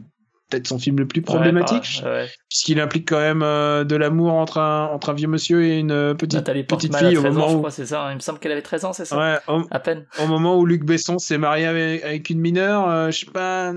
peut-être 0.50 0.66
son 0.66 0.78
film 0.78 0.98
le 0.98 1.06
plus 1.06 1.22
problématique, 1.22 2.02
puisqu'il 2.48 2.80
implique 2.80 3.08
quand 3.08 3.20
même 3.20 3.42
euh, 3.42 3.84
de 3.84 3.96
l'amour 3.96 4.32
entre 4.32 4.58
un, 4.58 4.86
entre 4.86 5.10
un 5.10 5.14
vieux 5.14 5.28
monsieur 5.28 5.64
et 5.64 5.78
une 5.78 5.92
euh, 5.92 6.14
petite, 6.14 6.44
petite 6.44 6.96
fille. 6.96 7.16
au 7.16 7.22
moment 7.22 7.52
où... 7.54 7.70
c'est 7.70 7.86
ça. 7.86 8.04
Hein. 8.04 8.12
Il 8.12 8.16
me 8.16 8.20
semble 8.20 8.40
qu'elle 8.40 8.52
avait 8.52 8.62
13 8.62 8.84
ans, 8.84 8.92
c'est 8.92 9.04
ça 9.04 9.16
ouais, 9.16 9.38
au, 9.46 9.62
À 9.70 9.78
peine. 9.78 10.06
Au 10.20 10.26
moment 10.26 10.58
où 10.58 10.66
Luc 10.66 10.84
Besson 10.84 11.18
s'est 11.18 11.38
marié 11.38 11.66
avec, 11.66 12.30
une 12.30 12.40
mineure, 12.40 12.88
euh, 12.88 13.10
je 13.10 13.20
sais 13.20 13.30
pas, 13.30 13.72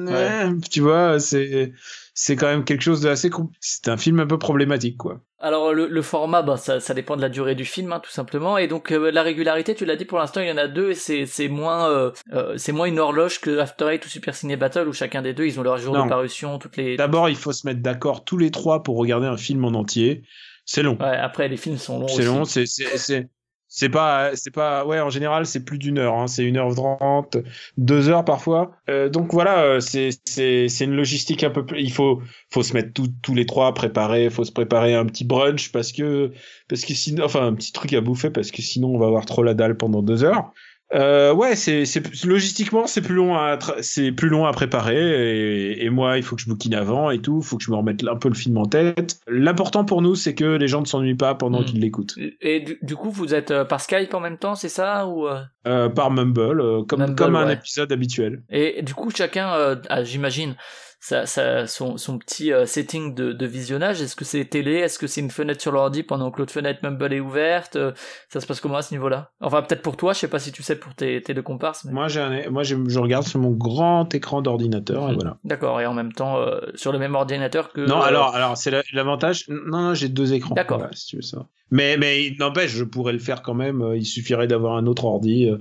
tu 0.70 0.82
vois, 0.82 1.20
c'est 1.20 1.74
c'est 2.14 2.36
quand 2.36 2.48
même 2.48 2.64
quelque 2.64 2.82
chose 2.82 3.02
de 3.02 3.10
assez. 3.10 3.30
C'est 3.60 3.88
un 3.88 3.98
film 3.98 4.20
un 4.20 4.28
peu 4.28 4.38
problématique, 4.38 4.98
quoi. 4.98 5.22
Alors 5.40 5.74
le, 5.74 5.88
le 5.88 6.02
format, 6.02 6.42
bah, 6.42 6.58
ça, 6.58 6.80
ça, 6.80 6.94
dépend 6.94 7.18
de 7.18 7.22
la 7.22 7.30
durée 7.30 7.56
du 7.56 7.66
film, 7.66 7.92
hein, 7.92 8.00
tout 8.00 8.12
simplement. 8.12 8.58
Et 8.58 8.68
donc 8.68 8.92
euh, 8.92 9.12
la 9.12 9.24
régularité, 9.24 9.76
tu 9.76 9.84
l'as 9.84 9.96
dit 9.96 10.06
pour 10.06 10.20
l'instant, 10.20 10.40
il 10.42 10.48
y 10.48 10.52
en 10.52 10.58
a 10.58 10.68
deux 10.68 10.92
et 10.92 10.96
c'est 10.96 11.26
c'est 11.26 11.50
moins 11.50 11.90
euh, 11.90 12.12
euh, 12.32 12.54
c'est 12.58 12.72
moins 12.72 12.86
une 12.86 13.00
horloge 13.00 13.42
que 13.42 13.58
After 13.58 13.88
Eight 13.92 14.06
ou 14.06 14.10
Super 14.10 14.36
Ciné 14.36 14.56
Battle 14.56 14.88
où 14.88 14.94
chacun 14.94 15.22
des 15.22 15.34
deux 15.34 15.46
ils 15.46 15.60
ont 15.60 15.64
leur 15.64 15.78
jour 15.78 15.96
de 15.96 16.08
parution 16.08 16.60
toutes 16.60 16.78
les. 16.78 16.96
D'abord, 16.96 17.30
il 17.30 17.36
faut 17.36 17.52
se 17.52 17.68
mettre 17.68 17.82
d'accord 17.82 18.24
tous 18.24 18.38
les 18.38 18.52
trois 18.52 18.84
pour 18.84 18.98
regarder 18.98 19.28
un 19.28 19.38
film 19.38 19.66
en 19.66 19.70
entier. 19.70 20.24
C'est 20.66 20.84
long. 20.84 20.98
Ouais, 21.00 21.18
après 21.18 21.50
les 21.50 21.58
films 21.58 21.78
sont 21.78 22.00
longs. 22.00 22.08
C'est 22.08 22.24
long, 22.24 22.46
c'est 22.46 23.28
c'est 23.76 23.90
pas, 23.90 24.36
c'est 24.36 24.52
pas, 24.52 24.86
ouais, 24.86 25.00
en 25.00 25.10
général, 25.10 25.48
c'est 25.48 25.66
plus 25.66 25.80
d'une 25.80 25.98
heure, 25.98 26.14
hein, 26.14 26.28
c'est 26.28 26.44
une 26.44 26.58
heure 26.58 26.76
trente, 26.76 27.38
deux 27.76 28.08
heures 28.08 28.24
parfois. 28.24 28.78
Euh, 28.88 29.10
donc 29.10 29.34
voilà, 29.34 29.64
euh, 29.64 29.80
c'est, 29.80 30.10
c'est, 30.26 30.70
c'est 30.70 30.84
une 30.86 30.96
logistique 30.96 31.44
un 31.44 31.50
peu 31.50 31.66
plus, 31.66 31.82
il 31.82 31.92
faut, 31.92 32.22
faut 32.52 32.62
se 32.62 32.74
mettre 32.74 32.92
tous 32.94 33.34
les 33.34 33.48
trois 33.48 33.74
préparer, 33.74 34.30
faut 34.30 34.44
se 34.44 34.52
préparer 34.52 34.94
un 34.94 35.08
petit 35.08 35.26
brunch 35.26 35.72
parce 35.72 35.92
que, 35.92 36.32
parce 36.70 36.86
que 36.86 36.94
sinon, 36.94 37.26
enfin, 37.26 37.48
un 37.48 37.56
petit 37.56 37.72
truc 37.72 37.94
à 37.94 38.02
bouffer 38.02 38.30
parce 38.30 38.52
que 38.52 38.62
sinon 38.62 38.90
on 38.94 39.00
va 39.00 39.08
avoir 39.08 39.26
trop 39.26 39.42
la 39.42 39.56
dalle 39.56 39.76
pendant 39.76 40.04
deux 40.04 40.24
heures. 40.24 40.54
Euh, 40.94 41.34
ouais, 41.34 41.56
c'est, 41.56 41.86
c'est 41.86 42.24
logistiquement 42.26 42.86
c'est 42.86 43.02
plus 43.02 43.16
long 43.16 43.36
à 43.36 43.58
c'est 43.82 44.12
plus 44.12 44.30
long 44.30 44.46
à 44.46 44.52
préparer 44.52 44.98
et, 44.98 45.86
et, 45.86 45.90
moi 45.90 46.18
il 46.18 46.24
faut 46.24 46.36
que 46.36 46.42
je 46.42 46.48
bouquine 46.48 46.76
avant 46.76 47.10
et 47.10 47.20
tout, 47.20 47.40
il 47.42 47.46
faut 47.46 47.58
que 47.58 47.64
je 47.64 47.72
me 47.72 47.76
remette 47.76 48.04
un 48.04 48.16
peu 48.16 48.30
le 48.30 48.36
film 48.36 48.58
en 48.58 48.66
tête. 48.66 49.20
L'important 49.28 49.86
pour 49.86 50.02
nous 50.02 50.16
c'est 50.16 50.36
que 50.36 50.46
les 50.46 50.68
gens 50.68 50.82
ne 50.82 50.86
s'ennuient 50.86 51.16
pas 51.16 51.34
pendant 51.34 51.62
hmm. 51.62 51.66
qu'ils 51.66 51.80
l'écoutent. 51.80 52.16
Et 52.42 52.60
du, 52.60 52.78
du, 52.82 52.96
coup 52.96 53.10
vous 53.10 53.34
êtes 53.34 53.50
euh, 53.50 53.66
par 53.66 53.82
Skype 53.82 54.14
en 54.14 54.20
même 54.20 54.38
temps, 54.38 54.56
c'est 54.56 54.70
ça 54.70 55.08
ou 55.08 55.28
euh? 55.28 55.42
euh 55.68 55.90
Par 55.90 56.12
Mumble, 56.12 56.62
euh, 56.62 56.84
comme 56.84 57.16
comme 57.16 57.36
un 57.36 57.50
épisode 57.50 57.92
habituel. 57.92 58.44
Et 58.50 58.82
du 58.84 58.94
coup 58.94 59.10
chacun, 59.10 59.80
ah, 59.90 60.04
j'imagine 60.04 60.56
ça, 61.04 61.26
ça, 61.26 61.68
son, 61.68 61.98
son 61.98 62.18
petit 62.18 62.54
euh, 62.54 62.66
setting 62.66 63.14
de, 63.14 63.34
de 63.34 63.46
visionnage 63.46 64.02
Est-ce 64.02 64.16
que 64.16 64.24
c'est 64.24 64.46
télé? 64.46 64.76
Est-ce 64.76 64.98
que 64.98 65.06
c'est 65.06 65.20
une 65.20 65.32
fenêtre 65.32 65.60
sur 65.60 65.74
l'ordi 65.74 66.02
pendant 66.02 66.32
que 66.32 66.40
l'autre 66.40 66.54
fenêtre 66.54 66.80
Mumble 66.82 67.12
est 67.12 67.20
ouverte? 67.20 67.76
Euh, 67.76 67.92
Ça 68.30 68.40
se 68.40 68.48
passe 68.48 68.62
comment 68.62 68.78
à 68.78 68.84
ce 68.84 68.94
niveau-là? 68.94 69.32
Enfin, 69.42 69.62
peut-être 69.64 69.82
pour 69.82 69.98
toi, 69.98 70.14
je 70.14 70.20
sais 70.20 70.30
pas 70.30 70.40
si 70.40 70.54
tu 70.54 70.64
sais 70.64 70.78
pour 70.78 70.96
tes, 70.96 71.22
tes 71.22 71.34
deux 71.34 71.42
comparses. 71.42 71.84
Moi, 71.84 72.08
j'ai 72.08 72.48
moi 72.50 72.64
je 72.64 73.00
regarde 73.00 73.26
sur 73.26 73.42
mon 73.42 73.52
grand 73.52 74.16
écran 74.16 74.42
d'ordinateur 74.42 75.10
et 75.10 75.12
mhm. 75.12 75.16
voilà. 75.16 75.38
D'accord, 75.44 75.82
et 75.82 75.86
en 75.86 75.94
même 75.94 76.14
temps 76.14 76.38
euh, 76.38 76.62
sur 76.76 76.94
le 76.94 77.00
même 77.00 77.16
ordinateur 77.16 77.74
que. 77.74 77.82
Non, 77.82 78.00
alors, 78.00 78.34
alors 78.34 78.56
c'est 78.56 78.72
l'avantage. 78.94 79.50
Non, 79.50 79.82
non, 79.82 79.94
j'ai 79.94 80.08
deux 80.08 80.32
écrans. 80.32 80.56
D'accord. 80.56 80.88
si 80.94 81.08
tu 81.08 81.16
veux 81.18 81.22
ça. 81.22 81.50
Mais, 81.70 81.98
mais 81.98 82.34
n'empêche, 82.40 82.72
je 82.72 82.86
pourrais 82.86 83.12
le 83.12 83.20
faire 83.20 83.42
quand 83.42 83.56
même. 83.56 83.86
Il 83.94 84.06
suffirait 84.06 84.48
d'avoir 84.48 84.78
un 84.78 84.86
autre 84.86 85.04
ordi 85.04 85.52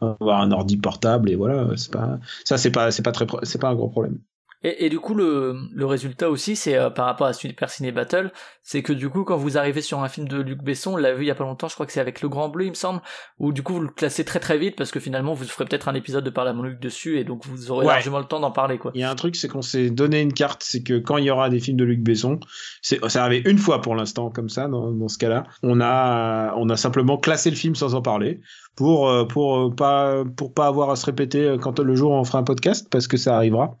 avoir 0.00 0.40
un 0.40 0.50
ordi 0.50 0.76
portable 0.76 1.30
et 1.30 1.36
voilà 1.36 1.68
c'est 1.76 1.92
pas 1.92 2.18
ça 2.44 2.58
c'est 2.58 2.72
pas 2.72 2.90
c'est 2.90 3.02
pas 3.02 3.12
très 3.12 3.24
c'est 3.44 3.60
pas 3.60 3.68
un 3.68 3.74
gros 3.76 3.88
problème 3.88 4.18
et, 4.64 4.86
et, 4.86 4.88
du 4.88 5.00
coup, 5.00 5.14
le, 5.14 5.56
le 5.72 5.86
résultat 5.86 6.30
aussi, 6.30 6.56
c'est 6.56 6.76
euh, 6.76 6.90
par 6.90 7.06
rapport 7.06 7.26
à 7.26 7.32
Super 7.32 7.68
Ciné 7.68 7.90
Battle, 7.92 8.30
c'est 8.62 8.82
que 8.82 8.92
du 8.92 9.08
coup, 9.08 9.24
quand 9.24 9.36
vous 9.36 9.58
arrivez 9.58 9.80
sur 9.82 10.00
un 10.02 10.08
film 10.08 10.28
de 10.28 10.40
Luc 10.40 10.62
Besson, 10.62 10.92
on 10.92 10.96
l'a 10.96 11.12
vu 11.14 11.24
il 11.24 11.26
y 11.26 11.30
a 11.30 11.34
pas 11.34 11.44
longtemps, 11.44 11.68
je 11.68 11.74
crois 11.74 11.84
que 11.84 11.92
c'est 11.92 12.00
avec 12.00 12.22
Le 12.22 12.28
Grand 12.28 12.48
Bleu, 12.48 12.66
il 12.66 12.70
me 12.70 12.74
semble, 12.74 13.00
où 13.40 13.52
du 13.52 13.62
coup 13.62 13.74
vous 13.74 13.80
le 13.80 13.88
classez 13.88 14.24
très 14.24 14.38
très 14.38 14.58
vite 14.58 14.76
parce 14.76 14.92
que 14.92 15.00
finalement 15.00 15.34
vous 15.34 15.44
ferez 15.44 15.64
peut-être 15.64 15.88
un 15.88 15.94
épisode 15.94 16.24
de 16.24 16.30
Parler 16.30 16.50
à 16.50 16.54
mon 16.54 16.62
Luc 16.62 16.78
dessus 16.78 17.18
et 17.18 17.24
donc 17.24 17.44
vous 17.44 17.70
aurez 17.72 17.86
largement 17.86 18.20
le 18.20 18.24
temps 18.24 18.38
d'en 18.38 18.52
parler 18.52 18.78
quoi. 18.78 18.92
Il 18.94 19.00
y 19.00 19.04
a 19.04 19.10
un 19.10 19.14
truc, 19.16 19.34
c'est 19.34 19.48
qu'on 19.48 19.62
s'est 19.62 19.90
donné 19.90 20.20
une 20.20 20.32
carte, 20.32 20.62
c'est 20.64 20.82
que 20.82 20.98
quand 20.98 21.16
il 21.16 21.24
y 21.24 21.30
aura 21.30 21.50
des 21.50 21.58
films 21.58 21.76
de 21.76 21.84
Luc 21.84 22.00
Besson, 22.00 22.38
c'est 22.82 23.00
ça 23.08 23.24
arrivé 23.24 23.42
une 23.50 23.58
fois 23.58 23.80
pour 23.80 23.96
l'instant 23.96 24.30
comme 24.30 24.48
ça 24.48 24.68
dans, 24.68 24.92
dans 24.92 25.08
ce 25.08 25.18
cas-là, 25.18 25.44
on 25.62 25.80
a 25.80 26.54
on 26.56 26.68
a 26.68 26.76
simplement 26.76 27.18
classé 27.18 27.50
le 27.50 27.56
film 27.56 27.74
sans 27.74 27.94
en 27.94 28.02
parler 28.02 28.40
pour 28.76 29.08
euh, 29.08 29.24
pour 29.24 29.58
euh, 29.58 29.74
pas 29.74 30.22
pour 30.36 30.54
pas 30.54 30.68
avoir 30.68 30.90
à 30.90 30.96
se 30.96 31.04
répéter 31.04 31.56
quand 31.60 31.80
le 31.80 31.94
jour 31.96 32.12
où 32.12 32.14
on 32.14 32.24
fera 32.24 32.38
un 32.38 32.44
podcast 32.44 32.86
parce 32.90 33.08
que 33.08 33.16
ça 33.16 33.34
arrivera. 33.34 33.76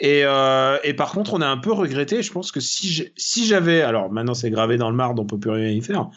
Et, 0.00 0.22
euh, 0.24 0.78
et 0.82 0.94
par 0.94 1.12
contre, 1.12 1.34
on 1.34 1.40
a 1.40 1.46
un 1.46 1.56
peu 1.56 1.72
regretté. 1.72 2.22
Je 2.22 2.32
pense 2.32 2.50
que 2.50 2.60
si 2.60 3.12
si 3.16 3.46
j'avais, 3.46 3.80
alors 3.80 4.10
maintenant 4.10 4.34
c'est 4.34 4.50
gravé 4.50 4.76
dans 4.76 4.90
le 4.90 4.96
marde, 4.96 5.18
on 5.20 5.26
peut 5.26 5.38
plus 5.38 5.50
rien 5.50 5.68
y 5.68 5.80
faire. 5.80 6.08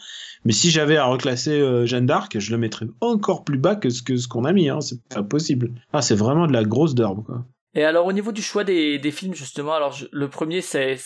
Mais 0.44 0.52
si 0.52 0.70
j'avais 0.70 0.96
à 0.96 1.04
reclasser 1.04 1.60
euh, 1.60 1.86
Jeanne 1.86 2.06
d'Arc, 2.06 2.38
je 2.38 2.50
le 2.50 2.58
mettrais 2.58 2.86
encore 3.00 3.44
plus 3.44 3.58
bas 3.58 3.76
que 3.76 3.88
ce 3.90 4.02
que 4.02 4.16
ce 4.16 4.26
qu'on 4.28 4.44
a 4.44 4.52
mis. 4.52 4.68
Hein. 4.68 4.80
C'est 4.80 5.02
pas 5.08 5.22
possible. 5.22 5.72
Ah, 5.92 6.02
c'est 6.02 6.16
vraiment 6.16 6.46
de 6.46 6.52
la 6.52 6.64
grosse 6.64 6.94
d'herbe, 6.94 7.24
quoi. 7.24 7.44
Et 7.74 7.84
alors 7.84 8.06
au 8.06 8.12
niveau 8.12 8.32
du 8.32 8.42
choix 8.42 8.64
des, 8.64 8.98
des 8.98 9.10
films 9.12 9.34
justement, 9.34 9.74
alors 9.74 9.96
le 10.10 10.28
premier 10.28 10.62
c'est 10.62 10.96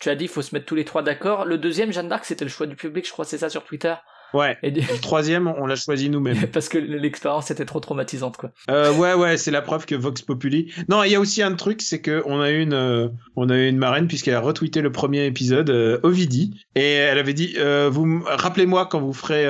tu 0.00 0.08
as 0.08 0.16
dit 0.16 0.24
il 0.24 0.28
faut 0.28 0.42
se 0.42 0.54
mettre 0.54 0.66
tous 0.66 0.74
les 0.74 0.84
trois 0.84 1.02
d'accord. 1.02 1.44
Le 1.44 1.58
deuxième 1.58 1.92
Jeanne 1.92 2.08
d'Arc 2.08 2.24
c'était 2.24 2.46
le 2.46 2.50
choix 2.50 2.66
du 2.66 2.76
public, 2.76 3.06
je 3.06 3.12
crois 3.12 3.24
c'est 3.24 3.38
ça 3.38 3.50
sur 3.50 3.62
Twitter? 3.62 3.94
Ouais. 4.34 4.56
Et 4.62 4.70
le 4.70 5.00
troisième, 5.00 5.46
on 5.46 5.66
l'a 5.66 5.76
choisi 5.76 6.10
nous-mêmes. 6.10 6.46
Parce 6.52 6.68
que 6.68 6.78
l'expérience 6.78 7.50
était 7.50 7.64
trop 7.64 7.80
traumatisante, 7.80 8.36
quoi. 8.36 8.50
Euh, 8.70 8.92
ouais, 8.94 9.14
ouais, 9.14 9.36
c'est 9.36 9.50
la 9.50 9.62
preuve 9.62 9.86
que 9.86 9.94
Vox 9.94 10.22
Populi. 10.22 10.72
Non, 10.88 11.02
il 11.04 11.12
y 11.12 11.14
a 11.14 11.20
aussi 11.20 11.42
un 11.42 11.54
truc, 11.54 11.82
c'est 11.82 12.00
que 12.00 12.22
on 12.26 12.40
a 12.40 12.50
une, 12.50 12.72
euh, 12.72 13.08
on 13.36 13.48
a 13.50 13.56
eu 13.56 13.68
une 13.68 13.78
marraine 13.78 14.06
puisqu'elle 14.06 14.34
a 14.34 14.40
retweeté 14.40 14.80
le 14.80 14.92
premier 14.92 15.26
épisode, 15.26 15.70
euh, 15.70 15.98
Ovidie, 16.02 16.54
et 16.74 16.92
elle 16.92 17.18
avait 17.18 17.34
dit, 17.34 17.54
euh, 17.58 17.88
vous 17.90 18.22
rappelez-moi 18.26 18.86
quand 18.86 19.00
vous 19.00 19.12
ferez, 19.12 19.46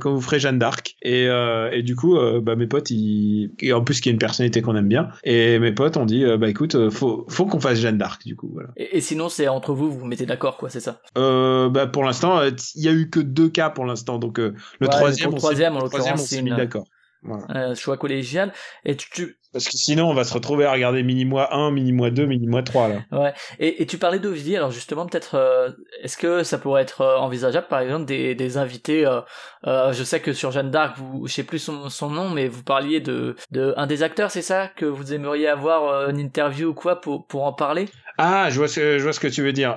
quand 0.00 0.12
vous 0.12 0.20
ferez 0.20 0.40
Jeanne 0.40 0.58
d'Arc. 0.58 0.96
Et, 1.02 1.24
et 1.72 1.82
du 1.82 1.96
coup, 1.96 2.18
bah 2.42 2.56
mes 2.56 2.66
potes, 2.66 2.90
ils, 2.90 3.50
et 3.60 3.72
en 3.72 3.82
plus 3.82 4.00
qui 4.00 4.08
est 4.08 4.12
une 4.12 4.18
personnalité 4.18 4.62
qu'on 4.62 4.76
aime 4.76 4.88
bien, 4.88 5.08
et 5.24 5.58
mes 5.58 5.72
potes 5.72 5.96
ont 5.96 6.06
dit, 6.06 6.24
bah 6.38 6.48
écoute, 6.48 6.90
faut, 6.90 7.26
faut 7.28 7.46
qu'on 7.46 7.60
fasse 7.60 7.78
Jeanne 7.78 7.98
d'Arc, 7.98 8.24
du 8.24 8.36
coup, 8.36 8.50
voilà. 8.52 8.70
Et, 8.76 8.98
et 8.98 9.00
sinon, 9.00 9.28
c'est 9.28 9.48
entre 9.48 9.72
vous, 9.72 9.90
vous 9.90 9.98
vous 9.98 10.06
mettez 10.06 10.26
d'accord, 10.26 10.56
quoi, 10.56 10.70
c'est 10.70 10.80
ça? 10.80 11.00
Bah 11.14 11.86
pour 11.86 12.04
l'instant, 12.04 12.40
il 12.74 12.82
y 12.82 12.88
a 12.88 12.92
eu 12.92 13.10
que 13.10 13.20
deux 13.20 13.48
cas 13.48 13.70
pour 13.70 13.84
l'instant 13.84 14.17
donc 14.18 14.38
euh, 14.38 14.54
le 14.80 14.88
troisième, 14.88 15.30
le 15.30 15.36
troisième, 15.36 15.76
en 15.76 15.80
l'occurrence, 15.80 16.26
c'est 16.26 16.42
d'accord. 16.42 16.84
Voilà. 17.22 17.44
Euh, 17.50 17.74
choix 17.74 17.96
collégial. 17.96 18.52
Et 18.84 18.96
tu, 18.96 19.36
Parce 19.52 19.66
que 19.66 19.76
sinon, 19.76 20.08
on 20.08 20.14
va 20.14 20.22
se 20.22 20.32
retrouver 20.32 20.66
à 20.66 20.72
regarder 20.72 21.02
mini-mois 21.02 21.52
1, 21.54 21.72
mini-mois 21.72 22.10
2, 22.10 22.26
mini-mois 22.26 22.62
3, 22.62 22.88
là. 22.88 23.02
Ouais. 23.10 23.34
Et, 23.58 23.82
et 23.82 23.86
tu 23.86 23.98
parlais 23.98 24.20
d'Ovidie, 24.20 24.56
alors 24.56 24.70
justement, 24.70 25.04
peut-être, 25.04 25.34
euh, 25.34 25.70
est-ce 26.02 26.16
que 26.16 26.44
ça 26.44 26.58
pourrait 26.58 26.82
être 26.82 27.00
euh, 27.00 27.16
envisageable, 27.16 27.66
par 27.68 27.80
exemple, 27.80 28.04
des, 28.04 28.36
des 28.36 28.56
invités, 28.56 29.04
euh, 29.04 29.20
euh, 29.66 29.92
je 29.92 30.04
sais 30.04 30.20
que 30.20 30.32
sur 30.32 30.52
Jeanne 30.52 30.70
d'Arc, 30.70 30.96
vous, 30.98 31.26
je 31.26 31.32
sais 31.32 31.42
plus 31.42 31.58
son, 31.58 31.88
son 31.88 32.10
nom, 32.10 32.30
mais 32.30 32.46
vous 32.46 32.62
parliez 32.62 33.00
de, 33.00 33.34
de 33.50 33.74
un 33.76 33.88
des 33.88 34.04
acteurs, 34.04 34.30
c'est 34.30 34.42
ça, 34.42 34.68
que 34.68 34.84
vous 34.84 35.12
aimeriez 35.12 35.48
avoir 35.48 36.08
une 36.08 36.18
interview 36.20 36.68
ou 36.68 36.74
quoi 36.74 37.00
pour, 37.00 37.26
pour 37.26 37.44
en 37.44 37.52
parler? 37.52 37.88
Ah, 38.16 38.48
je 38.50 38.58
vois 38.58 38.68
ce, 38.68 38.98
je 38.98 39.02
vois 39.02 39.12
ce 39.12 39.20
que 39.20 39.28
tu 39.28 39.42
veux 39.42 39.52
dire. 39.52 39.76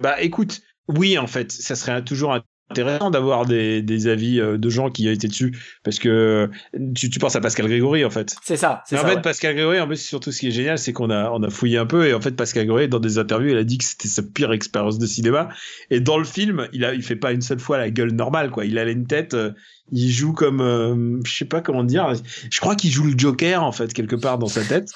bah, 0.00 0.20
écoute, 0.20 0.62
oui, 0.88 1.18
en 1.18 1.26
fait, 1.26 1.52
ça 1.52 1.74
serait 1.74 2.02
toujours 2.02 2.32
intéressant 2.70 3.10
d'avoir 3.10 3.46
des, 3.46 3.82
des, 3.82 4.08
avis 4.08 4.40
euh, 4.40 4.58
de 4.58 4.70
gens 4.70 4.90
qui 4.90 5.08
ont 5.08 5.12
été 5.12 5.28
dessus 5.28 5.56
parce 5.84 5.98
que 5.98 6.50
tu, 6.94 7.10
tu 7.10 7.18
penses 7.18 7.36
à 7.36 7.40
Pascal 7.40 7.66
Grégory 7.66 8.04
en 8.04 8.10
fait. 8.10 8.36
C'est 8.42 8.56
ça. 8.56 8.82
Mais 8.92 8.98
en 8.98 9.06
fait, 9.06 9.22
Pascal 9.22 9.54
Grégory, 9.54 9.80
en 9.80 9.86
plus, 9.86 10.00
surtout 10.00 10.32
ce 10.32 10.40
qui 10.40 10.48
est 10.48 10.52
génial, 10.52 10.78
c'est 10.78 10.92
qu'on 10.92 11.10
a, 11.10 11.30
on 11.30 11.42
a 11.42 11.50
fouillé 11.50 11.78
un 11.78 11.86
peu 11.86 12.06
et 12.06 12.14
en 12.14 12.20
fait, 12.20 12.32
Pascal 12.32 12.66
Grégory, 12.66 12.88
dans 12.88 13.00
des 13.00 13.18
interviews, 13.18 13.50
il 13.50 13.56
a 13.56 13.64
dit 13.64 13.78
que 13.78 13.84
c'était 13.84 14.08
sa 14.08 14.22
pire 14.22 14.52
expérience 14.52 14.98
de 14.98 15.06
cinéma. 15.06 15.48
Et 15.90 16.00
dans 16.00 16.18
le 16.18 16.24
film, 16.24 16.68
il 16.72 16.84
a, 16.84 16.94
il 16.94 17.02
fait 17.02 17.16
pas 17.16 17.32
une 17.32 17.42
seule 17.42 17.60
fois 17.60 17.78
la 17.78 17.90
gueule 17.90 18.12
normale, 18.12 18.50
quoi. 18.50 18.64
Il 18.64 18.78
a 18.78 18.84
une 18.84 19.06
tête, 19.06 19.34
euh, 19.34 19.52
il 19.92 20.10
joue 20.10 20.32
comme, 20.32 20.60
euh, 20.60 21.20
je 21.24 21.36
sais 21.36 21.44
pas 21.44 21.60
comment 21.60 21.84
dire. 21.84 22.12
Je 22.50 22.60
crois 22.60 22.74
qu'il 22.74 22.90
joue 22.90 23.04
le 23.04 23.14
Joker 23.16 23.62
en 23.62 23.72
fait 23.72 23.92
quelque 23.92 24.16
part 24.16 24.38
dans 24.38 24.48
sa 24.48 24.62
tête 24.62 24.92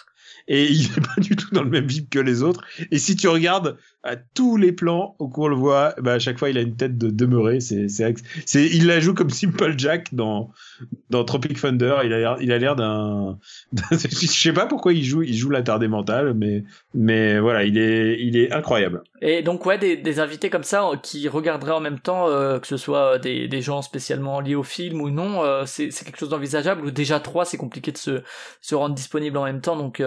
et 0.48 0.66
il 0.72 0.86
est 0.86 1.00
pas 1.00 1.20
du 1.20 1.36
tout 1.36 1.48
dans 1.52 1.62
le 1.62 1.70
même 1.70 1.86
vibe 1.86 2.08
que 2.08 2.18
les 2.18 2.42
autres. 2.42 2.62
Et 2.90 2.98
si 2.98 3.16
tu 3.16 3.28
regardes 3.28 3.76
à 4.04 4.16
tous 4.16 4.56
les 4.56 4.72
plans 4.72 5.14
où 5.20 5.30
on 5.36 5.48
le 5.48 5.54
voit, 5.54 5.94
bah 6.00 6.14
à 6.14 6.18
chaque 6.18 6.38
fois 6.38 6.50
il 6.50 6.58
a 6.58 6.60
une 6.60 6.76
tête 6.76 6.98
de 6.98 7.10
demeuré. 7.10 7.60
C'est, 7.60 7.86
c'est, 7.88 8.66
il 8.66 8.86
la 8.86 9.00
joue 9.00 9.14
comme 9.14 9.30
Simple 9.42 9.74
Jack 9.76 10.14
dans 10.14 10.50
dans 11.10 11.24
Tropic 11.24 11.60
Thunder. 11.60 11.98
Il 12.04 12.12
a 12.12 12.18
l'air, 12.18 12.36
il 12.40 12.52
a 12.52 12.58
l'air 12.58 12.76
d'un, 12.76 13.38
je 13.90 14.26
sais 14.26 14.52
pas 14.52 14.66
pourquoi 14.66 14.92
il 14.92 15.04
joue, 15.04 15.22
il 15.22 15.34
joue 15.34 15.50
l'attardé 15.50 15.88
mental, 15.88 16.34
mais 16.34 16.64
mais 16.94 17.38
voilà, 17.38 17.64
il 17.64 17.78
est 17.78 18.20
il 18.20 18.36
est 18.36 18.52
incroyable. 18.52 19.02
Et 19.20 19.42
donc 19.42 19.64
ouais, 19.66 19.78
des, 19.78 19.96
des 19.96 20.18
invités 20.18 20.50
comme 20.50 20.64
ça 20.64 20.84
euh, 20.84 20.96
qui 20.96 21.28
regarderaient 21.28 21.72
en 21.72 21.80
même 21.80 22.00
temps, 22.00 22.28
euh, 22.28 22.58
que 22.58 22.66
ce 22.66 22.76
soit 22.76 23.18
des, 23.20 23.46
des 23.46 23.62
gens 23.62 23.80
spécialement 23.80 24.40
liés 24.40 24.56
au 24.56 24.64
film 24.64 25.00
ou 25.00 25.10
non, 25.10 25.44
euh, 25.44 25.64
c'est, 25.64 25.92
c'est 25.92 26.04
quelque 26.04 26.18
chose 26.18 26.30
d'envisageable. 26.30 26.84
Ou 26.84 26.90
déjà 26.90 27.20
trois, 27.20 27.44
c'est 27.44 27.56
compliqué 27.56 27.92
de 27.92 27.98
se 27.98 28.22
se 28.60 28.74
rendre 28.74 28.96
disponible 28.96 29.36
en 29.36 29.44
même 29.44 29.60
temps, 29.60 29.76
donc 29.76 30.02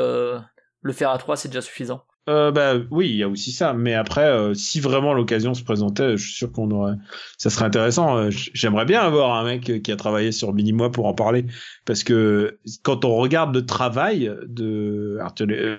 le 0.86 0.94
faire 0.94 1.10
à 1.10 1.18
trois, 1.18 1.36
c'est 1.36 1.50
déjà 1.50 1.62
suffisant. 1.62 2.04
Euh, 2.30 2.52
bah 2.52 2.76
oui, 2.92 3.10
il 3.10 3.16
y 3.16 3.24
a 3.24 3.28
aussi 3.28 3.52
ça. 3.52 3.74
Mais 3.74 3.96
après, 3.96 4.26
euh, 4.26 4.54
si 4.54 4.80
vraiment 4.80 5.16
l'occasion 5.16 5.56
se 5.56 5.64
présentait, 5.64 6.16
je 6.16 6.24
suis 6.24 6.36
sûr 6.36 6.52
qu'on 6.52 6.70
aurait, 6.70 6.94
ça 7.40 7.50
serait 7.50 7.66
intéressant. 7.66 8.18
Euh, 8.18 8.30
j'aimerais 8.30 8.86
bien 8.86 9.02
avoir 9.02 9.36
un 9.36 9.44
mec 9.44 9.82
qui 9.82 9.92
a 9.92 9.96
travaillé 9.96 10.32
sur 10.32 10.54
Minimois 10.54 10.92
pour 10.92 11.08
en 11.08 11.16
parler, 11.16 11.46
parce 11.86 12.04
que 12.04 12.60
quand 12.84 13.04
on 13.04 13.16
regarde 13.16 13.56
le 13.56 13.66
travail 13.66 14.32
de, 14.48 15.18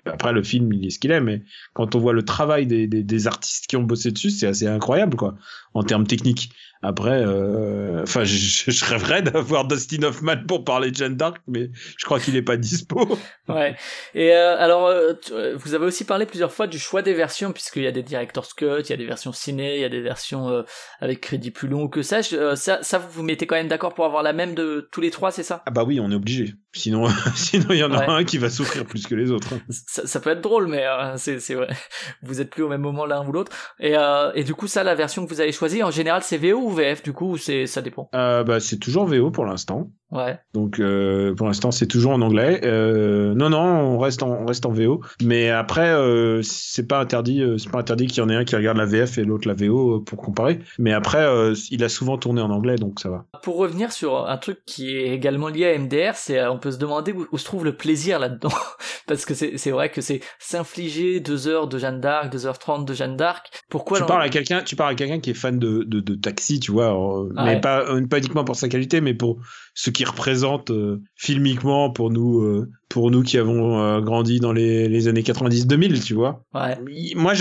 après 0.07 0.33
le 0.33 0.43
film 0.43 0.73
il 0.73 0.87
est 0.87 0.91
ce 0.91 0.99
qu'il 0.99 1.13
est, 1.13 1.21
mais 1.21 1.45
quand 1.73 1.95
on 1.95 2.01
voit 2.01 2.13
le 2.13 2.25
travail 2.25 2.67
des, 2.67 2.89
des, 2.89 3.05
des 3.05 3.27
artistes 3.29 3.67
qui 3.69 3.77
ont 3.77 3.85
bossé 3.85 4.11
dessus, 4.11 4.31
c'est 4.31 4.49
assez 4.49 4.67
incroyable 4.67 5.17
quoi, 5.17 5.37
en 5.73 5.85
termes 5.85 6.07
techniques. 6.07 6.51
Après, 6.83 7.23
euh, 7.25 8.03
enfin, 8.03 8.25
je, 8.25 8.71
je, 8.71 8.85
rêverais 8.85 9.23
d'avoir 9.23 9.67
Dustin 9.67 10.03
Hoffman 10.03 10.37
pour 10.47 10.65
parler 10.65 10.91
de 10.91 10.97
Jeanne 10.97 11.17
d'Arc, 11.17 11.39
mais 11.47 11.71
je 11.97 12.05
crois 12.05 12.21
qu'il 12.21 12.37
est 12.37 12.43
pas 12.43 12.57
dispo. 12.57 13.19
ouais. 13.49 13.77
Et 14.15 14.33
euh, 14.33 14.57
alors, 14.59 14.87
euh, 14.87 15.15
vous 15.57 15.75
avez 15.75 15.87
aussi 15.87 16.05
parlé 16.05 16.27
plusieurs 16.27 16.53
fois 16.53 16.67
du 16.67 16.79
choix 16.79 17.03
des 17.03 17.15
versions, 17.15 17.53
puisqu'il 17.53 17.83
y 17.83 17.87
a 17.87 17.93
des 17.93 18.03
director's 18.03 18.53
cut, 18.53 18.81
il 18.85 18.91
y 18.91 18.93
a 18.93 18.97
des 18.97 19.07
versions 19.07 19.33
ciné, 19.33 19.77
il 19.77 19.81
y 19.81 19.85
a 19.85 19.89
des 19.89 20.03
versions 20.03 20.65
avec 21.01 21.21
crédit 21.21 21.51
plus 21.51 21.69
long 21.69 21.89
que 21.89 22.03
ça. 22.03 22.23
ça. 22.23 22.83
Ça, 22.83 22.99
vous 22.99 23.11
vous 23.11 23.23
mettez 23.23 23.47
quand 23.47 23.57
même 23.57 23.69
d'accord 23.69 23.95
pour 23.95 24.05
avoir 24.05 24.23
la 24.23 24.33
même 24.33 24.55
de 24.55 24.89
tous 24.93 25.01
les 25.01 25.11
trois, 25.11 25.31
c'est 25.31 25.43
ça? 25.43 25.63
Ah 25.67 25.71
bah 25.71 25.85
oui, 25.85 25.99
on 26.01 26.11
est 26.11 26.15
obligé. 26.15 26.55
Sinon, 26.77 27.09
sinon 27.35 27.67
il 27.71 27.79
y 27.79 27.85
en 27.85 27.93
a 27.93 28.11
un 28.11 28.25
qui 28.25 28.39
va 28.39 28.51
souffrir 28.51 28.85
plus 28.85 29.07
que 29.07 29.15
les 29.15 29.31
autres. 29.31 29.49
Ça, 29.69 30.07
ça 30.07 30.21
peut 30.21 30.31
être 30.31 30.41
drôle, 30.43 30.69
mais 30.69 30.85
c'est 31.17 31.41
c'est 31.41 31.55
vrai. 31.55 31.69
Vous 32.23 32.41
êtes 32.41 32.51
plus 32.51 32.63
au 32.63 32.69
même 32.69 32.83
moment 32.83 33.07
l'un 33.07 33.27
ou 33.27 33.33
l'autre. 33.33 33.53
Et 33.81 33.95
et 34.35 34.45
du 34.45 34.55
coup, 34.55 34.67
ça, 34.67 34.85
la 34.85 34.95
version 34.95 35.25
que 35.25 35.31
vous 35.31 35.41
avez 35.41 35.53
choisie, 35.53 35.83
en 35.83 35.91
général, 35.91 36.23
c'est 36.23 36.39
VO 36.39 36.59
ou 36.59 36.71
VF 36.71 37.03
du 37.03 37.13
coup 37.13 37.37
c'est 37.37 37.67
ça 37.67 37.83
dépend? 37.83 38.09
Euh, 38.15 38.45
bah, 38.45 38.61
c'est 38.61 38.79
toujours 38.79 39.07
VO 39.07 39.31
pour 39.31 39.45
l'instant. 39.45 39.91
Ouais. 40.13 40.39
Donc 40.55 40.79
euh, 40.79 41.35
pour 41.35 41.49
l'instant 41.49 41.73
c'est 41.73 41.89
toujours 41.89 42.13
en 42.13 42.21
anglais. 42.21 42.61
Euh, 42.65 43.35
non 43.35 43.51
non 43.51 43.59
on 43.59 43.99
reste 43.99 44.23
en 44.23 44.43
on 44.43 44.47
reste 44.47 44.65
en 44.65 44.71
VO. 44.71 45.01
Mais 45.21 45.51
après 45.51 45.91
euh, 45.91 46.43
c'est 46.43 46.87
pas 46.87 47.01
interdit 47.01 47.43
euh, 47.43 47.59
c'est 47.59 47.71
pas 47.71 47.81
interdit 47.81 48.07
qu'il 48.07 48.19
y 48.19 48.21
en 48.21 48.29
ait 48.29 48.37
un 48.37 48.45
qui 48.45 48.55
regarde 48.55 48.77
la 48.77 48.87
VF 48.87 49.19
et 49.19 49.25
l'autre 49.25 49.49
la 49.49 49.55
VO 49.55 49.97
euh, 49.97 50.05
pour 50.05 50.19
comparer. 50.19 50.61
Mais 50.79 50.93
après 50.93 51.25
euh, 51.25 51.55
il 51.73 51.83
a 51.83 51.89
souvent 51.89 52.19
tourné 52.19 52.41
en 52.41 52.51
anglais 52.51 52.77
donc 52.77 53.01
ça 53.01 53.11
va. 53.11 53.25
Pour 53.43 53.57
revenir 53.57 53.91
sur 53.91 54.29
un 54.29 54.37
truc 54.37 54.61
qui 54.65 54.97
est 54.97 55.09
également 55.09 55.49
lié 55.49 55.67
à 55.67 55.79
MDR, 55.79 56.15
c'est 56.15 56.47
on 56.47 56.59
peut 56.59 56.66
se 56.71 56.79
demander 56.79 57.13
où, 57.13 57.27
où 57.33 57.39
se 57.39 57.45
trouve 57.45 57.65
le 57.65 57.77
plaisir 57.77 58.19
là-dedans 58.19 58.53
parce 59.07 59.25
que 59.25 59.35
c'est 59.35 59.71
vrai 59.71 59.91
que 59.91 60.01
c'est 60.01 60.21
s'infliger 60.39 61.21
deux 61.21 61.49
heures 61.49 61.69
de 61.69 61.79
Jeanne 61.79 62.01
d'Arc, 62.01 62.33
2h30 62.35 62.85
de 62.85 62.95
Jeanne 62.95 63.17
d'Arc. 63.17 63.51
Pourquoi 63.69 64.01
Tu 64.01 64.07
parles 64.07 64.23
à 64.23 64.29
quelqu'un 64.29 64.63
tu 64.63 64.77
parles 64.77 64.93
à 64.93 64.95
quelqu'un 64.95 65.21
qui 65.21 65.31
est 65.31 65.35
fan 65.35 65.59
de 65.59 65.83
de, 65.85 66.01
de 66.01 66.15
taxi 66.15 66.61
tu 66.61 66.73
vois 66.73 66.97
mais 67.35 67.43
Ouais. 67.55 67.61
pas 67.61 67.85
pas 68.09 68.19
uniquement 68.19 68.45
pour 68.45 68.57
sa 68.57 68.69
qualité 68.69 69.01
mais 69.01 69.15
pour 69.15 69.39
ce 69.75 69.91
qui 69.91 70.05
représente 70.05 70.71
euh, 70.71 71.03
filmiquement 71.15 71.91
pour 71.91 72.11
nous 72.11 72.41
euh, 72.43 72.71
pour 72.89 73.11
nous 73.11 73.23
qui 73.23 73.37
avons 73.39 73.79
euh, 73.81 74.01
grandi 74.01 74.41
dans 74.41 74.53
les, 74.53 74.89
les 74.89 75.09
années 75.09 75.23
90 75.23 75.67
2000 75.67 76.03
tu 76.03 76.15
vois 76.15 76.45
Ouais. 76.55 76.79
moi 77.15 77.35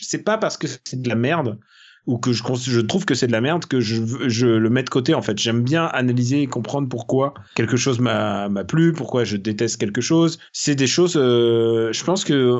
c'est 0.00 0.24
pas 0.24 0.38
parce 0.38 0.56
que 0.56 0.66
c'est 0.66 1.00
de 1.00 1.08
la 1.08 1.14
merde 1.14 1.58
ou 2.06 2.18
que 2.18 2.32
je, 2.32 2.42
trouve 2.80 3.04
que 3.04 3.14
c'est 3.14 3.26
de 3.26 3.32
la 3.32 3.40
merde 3.40 3.66
que 3.66 3.80
je, 3.80 4.46
le 4.46 4.70
mets 4.70 4.82
de 4.82 4.90
côté 4.90 5.14
en 5.14 5.22
fait. 5.22 5.38
J'aime 5.38 5.62
bien 5.62 5.86
analyser 5.86 6.42
et 6.42 6.46
comprendre 6.46 6.88
pourquoi 6.88 7.34
quelque 7.54 7.76
chose 7.76 8.00
m'a 8.00 8.48
plu 8.66 8.92
pourquoi 8.92 9.24
je 9.24 9.36
déteste 9.36 9.76
quelque 9.78 10.00
chose. 10.00 10.38
C'est 10.52 10.74
des 10.74 10.86
choses 10.86 11.16
euh, 11.16 11.92
je 11.92 12.04
pense 12.04 12.24
que 12.24 12.56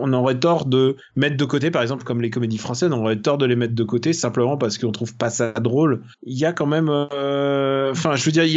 on, 0.00 0.12
aurait 0.12 0.38
tort 0.38 0.64
de 0.64 0.96
mettre 1.16 1.36
de 1.36 1.44
côté 1.44 1.70
par 1.70 1.82
exemple 1.82 2.04
comme 2.04 2.22
les 2.22 2.30
comédies 2.30 2.58
françaises 2.58 2.90
on 2.92 3.02
aurait 3.02 3.20
tort 3.20 3.38
de 3.38 3.44
les 3.44 3.56
mettre 3.56 3.74
de 3.74 3.84
côté 3.84 4.12
simplement 4.12 4.56
parce 4.56 4.78
qu'on 4.78 4.92
trouve 4.92 5.16
pas 5.16 5.30
ça 5.30 5.52
drôle. 5.52 6.02
Il 6.22 6.38
y 6.38 6.44
a 6.44 6.52
quand 6.52 6.66
même 6.66 6.88
euh, 6.88 7.90
enfin 7.92 8.16
je 8.16 8.24
veux 8.24 8.32
dire 8.32 8.44
il 8.44 8.52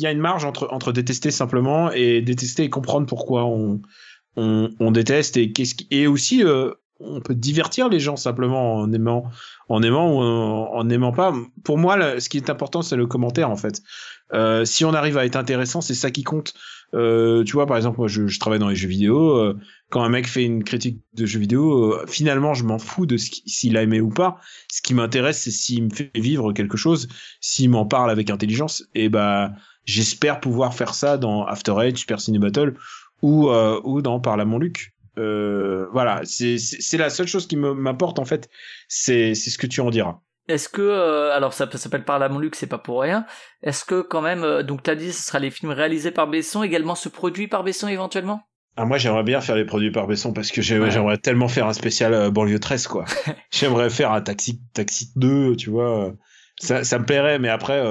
y 0.00 0.06
a 0.06 0.10
une 0.10 0.20
marge 0.20 0.44
entre 0.44 0.92
détester 0.92 1.30
simplement 1.30 1.90
et 1.92 2.20
détester 2.22 2.64
et 2.64 2.70
comprendre 2.70 3.06
pourquoi 3.06 3.44
on 4.36 4.90
déteste 4.90 5.38
et 5.90 6.06
aussi 6.06 6.44
euh, 6.44 6.72
on 7.00 7.20
peut 7.20 7.34
divertir 7.34 7.88
les 7.88 8.00
gens 8.00 8.16
simplement 8.16 8.76
en 8.76 8.92
aimant 8.92 9.30
en 9.68 9.82
aimant 9.82 10.14
ou 10.14 10.20
en, 10.20 10.84
n'aimant 10.84 11.12
pas. 11.12 11.34
Pour 11.64 11.78
moi 11.78 12.20
ce 12.20 12.28
qui 12.28 12.36
est 12.36 12.50
important 12.50 12.82
c'est 12.82 12.96
le 12.96 13.06
commentaire 13.06 13.50
en 13.50 13.56
fait. 13.56 13.82
Euh, 14.32 14.64
si 14.64 14.84
on 14.84 14.92
arrive 14.94 15.18
à 15.18 15.24
être 15.24 15.36
intéressant 15.36 15.80
c'est 15.80 15.94
ça 15.94 16.10
qui 16.10 16.22
compte. 16.22 16.54
Euh, 16.94 17.44
tu 17.44 17.52
vois 17.52 17.66
par 17.66 17.76
exemple 17.76 17.98
moi 17.98 18.08
je, 18.08 18.38
travaille 18.38 18.58
dans 18.58 18.68
les 18.68 18.76
jeux 18.76 18.88
vidéo 18.88 19.36
euh, 19.36 19.58
quand 19.90 20.02
un 20.02 20.08
mec 20.08 20.26
fait 20.26 20.44
une 20.44 20.62
critique 20.62 21.00
de 21.14 21.26
jeux 21.26 21.40
vidéo 21.40 21.96
finalement 22.06 22.54
je 22.54 22.64
m'en 22.64 22.78
fous 22.78 23.06
de 23.06 23.16
s'il 23.16 23.76
a 23.76 23.82
aimé 23.82 24.00
ou 24.00 24.10
pas. 24.10 24.38
Ce 24.72 24.80
qui 24.80 24.94
m'intéresse 24.94 25.42
c'est 25.42 25.50
s'il 25.50 25.84
me 25.84 25.90
fait 25.90 26.10
vivre 26.14 26.52
quelque 26.52 26.76
chose 26.76 27.08
s'il 27.40 27.70
m'en 27.70 27.86
parle 27.86 28.10
avec 28.10 28.30
intelligence 28.30 28.84
et 28.94 29.08
bah 29.08 29.52
j'espère 29.84 30.40
pouvoir 30.40 30.74
faire 30.74 30.94
ça 30.94 31.18
dans 31.18 31.44
After 31.44 31.74
Eight 31.80 31.96
Super 31.96 32.20
Ciné 32.20 32.38
Battle 32.38 32.74
ou 33.22 33.50
ou 33.50 34.02
dans 34.02 34.20
Parle 34.20 34.40
à 34.40 34.44
mon 34.44 34.58
Luc 34.58 34.95
euh, 35.18 35.86
voilà, 35.92 36.20
c'est 36.24 36.58
la 36.98 37.10
seule 37.10 37.26
chose 37.26 37.46
qui 37.46 37.56
m'apporte 37.56 38.18
en 38.18 38.24
fait, 38.24 38.48
c'est 38.88 39.34
ce 39.34 39.58
que 39.58 39.66
tu 39.66 39.80
en 39.80 39.90
diras. 39.90 40.20
Est-ce 40.48 40.68
que 40.68 40.80
euh, 40.82 41.34
alors 41.34 41.52
ça 41.52 41.68
s'appelle 41.76 42.04
par 42.04 42.18
la 42.20 42.28
mon 42.28 42.38
Luc, 42.38 42.54
c'est 42.54 42.68
pas 42.68 42.78
pour 42.78 43.00
rien. 43.00 43.26
Est-ce 43.64 43.84
que 43.84 44.00
quand 44.00 44.22
même 44.22 44.44
euh, 44.44 44.62
donc 44.62 44.82
t'as 44.84 44.94
dit 44.94 45.12
ce 45.12 45.22
sera 45.24 45.40
les 45.40 45.50
films 45.50 45.72
réalisés 45.72 46.12
par 46.12 46.28
Besson, 46.28 46.62
également 46.62 46.94
ce 46.94 47.08
produit 47.08 47.48
par 47.48 47.64
Besson 47.64 47.88
éventuellement? 47.88 48.42
Ah, 48.76 48.84
moi 48.84 48.96
j'aimerais 48.98 49.24
bien 49.24 49.40
faire 49.40 49.56
les 49.56 49.64
produits 49.64 49.90
par 49.90 50.06
Besson 50.06 50.32
parce 50.32 50.52
que 50.52 50.60
Ouais. 50.60 50.90
j'aimerais 50.90 51.18
tellement 51.18 51.48
faire 51.48 51.66
un 51.66 51.72
spécial 51.72 52.14
euh, 52.14 52.30
banlieue 52.30 52.60
13 52.60 52.86
quoi. 52.86 53.06
j'aimerais 53.50 53.90
faire 53.90 54.12
un 54.12 54.20
taxi 54.20 54.60
taxi 54.72 55.10
2, 55.16 55.56
tu 55.56 55.70
vois. 55.70 56.12
Ça 56.60 56.84
ça 56.84 56.98
me 57.00 57.04
plairait 57.06 57.40
mais 57.40 57.48
après 57.48 57.82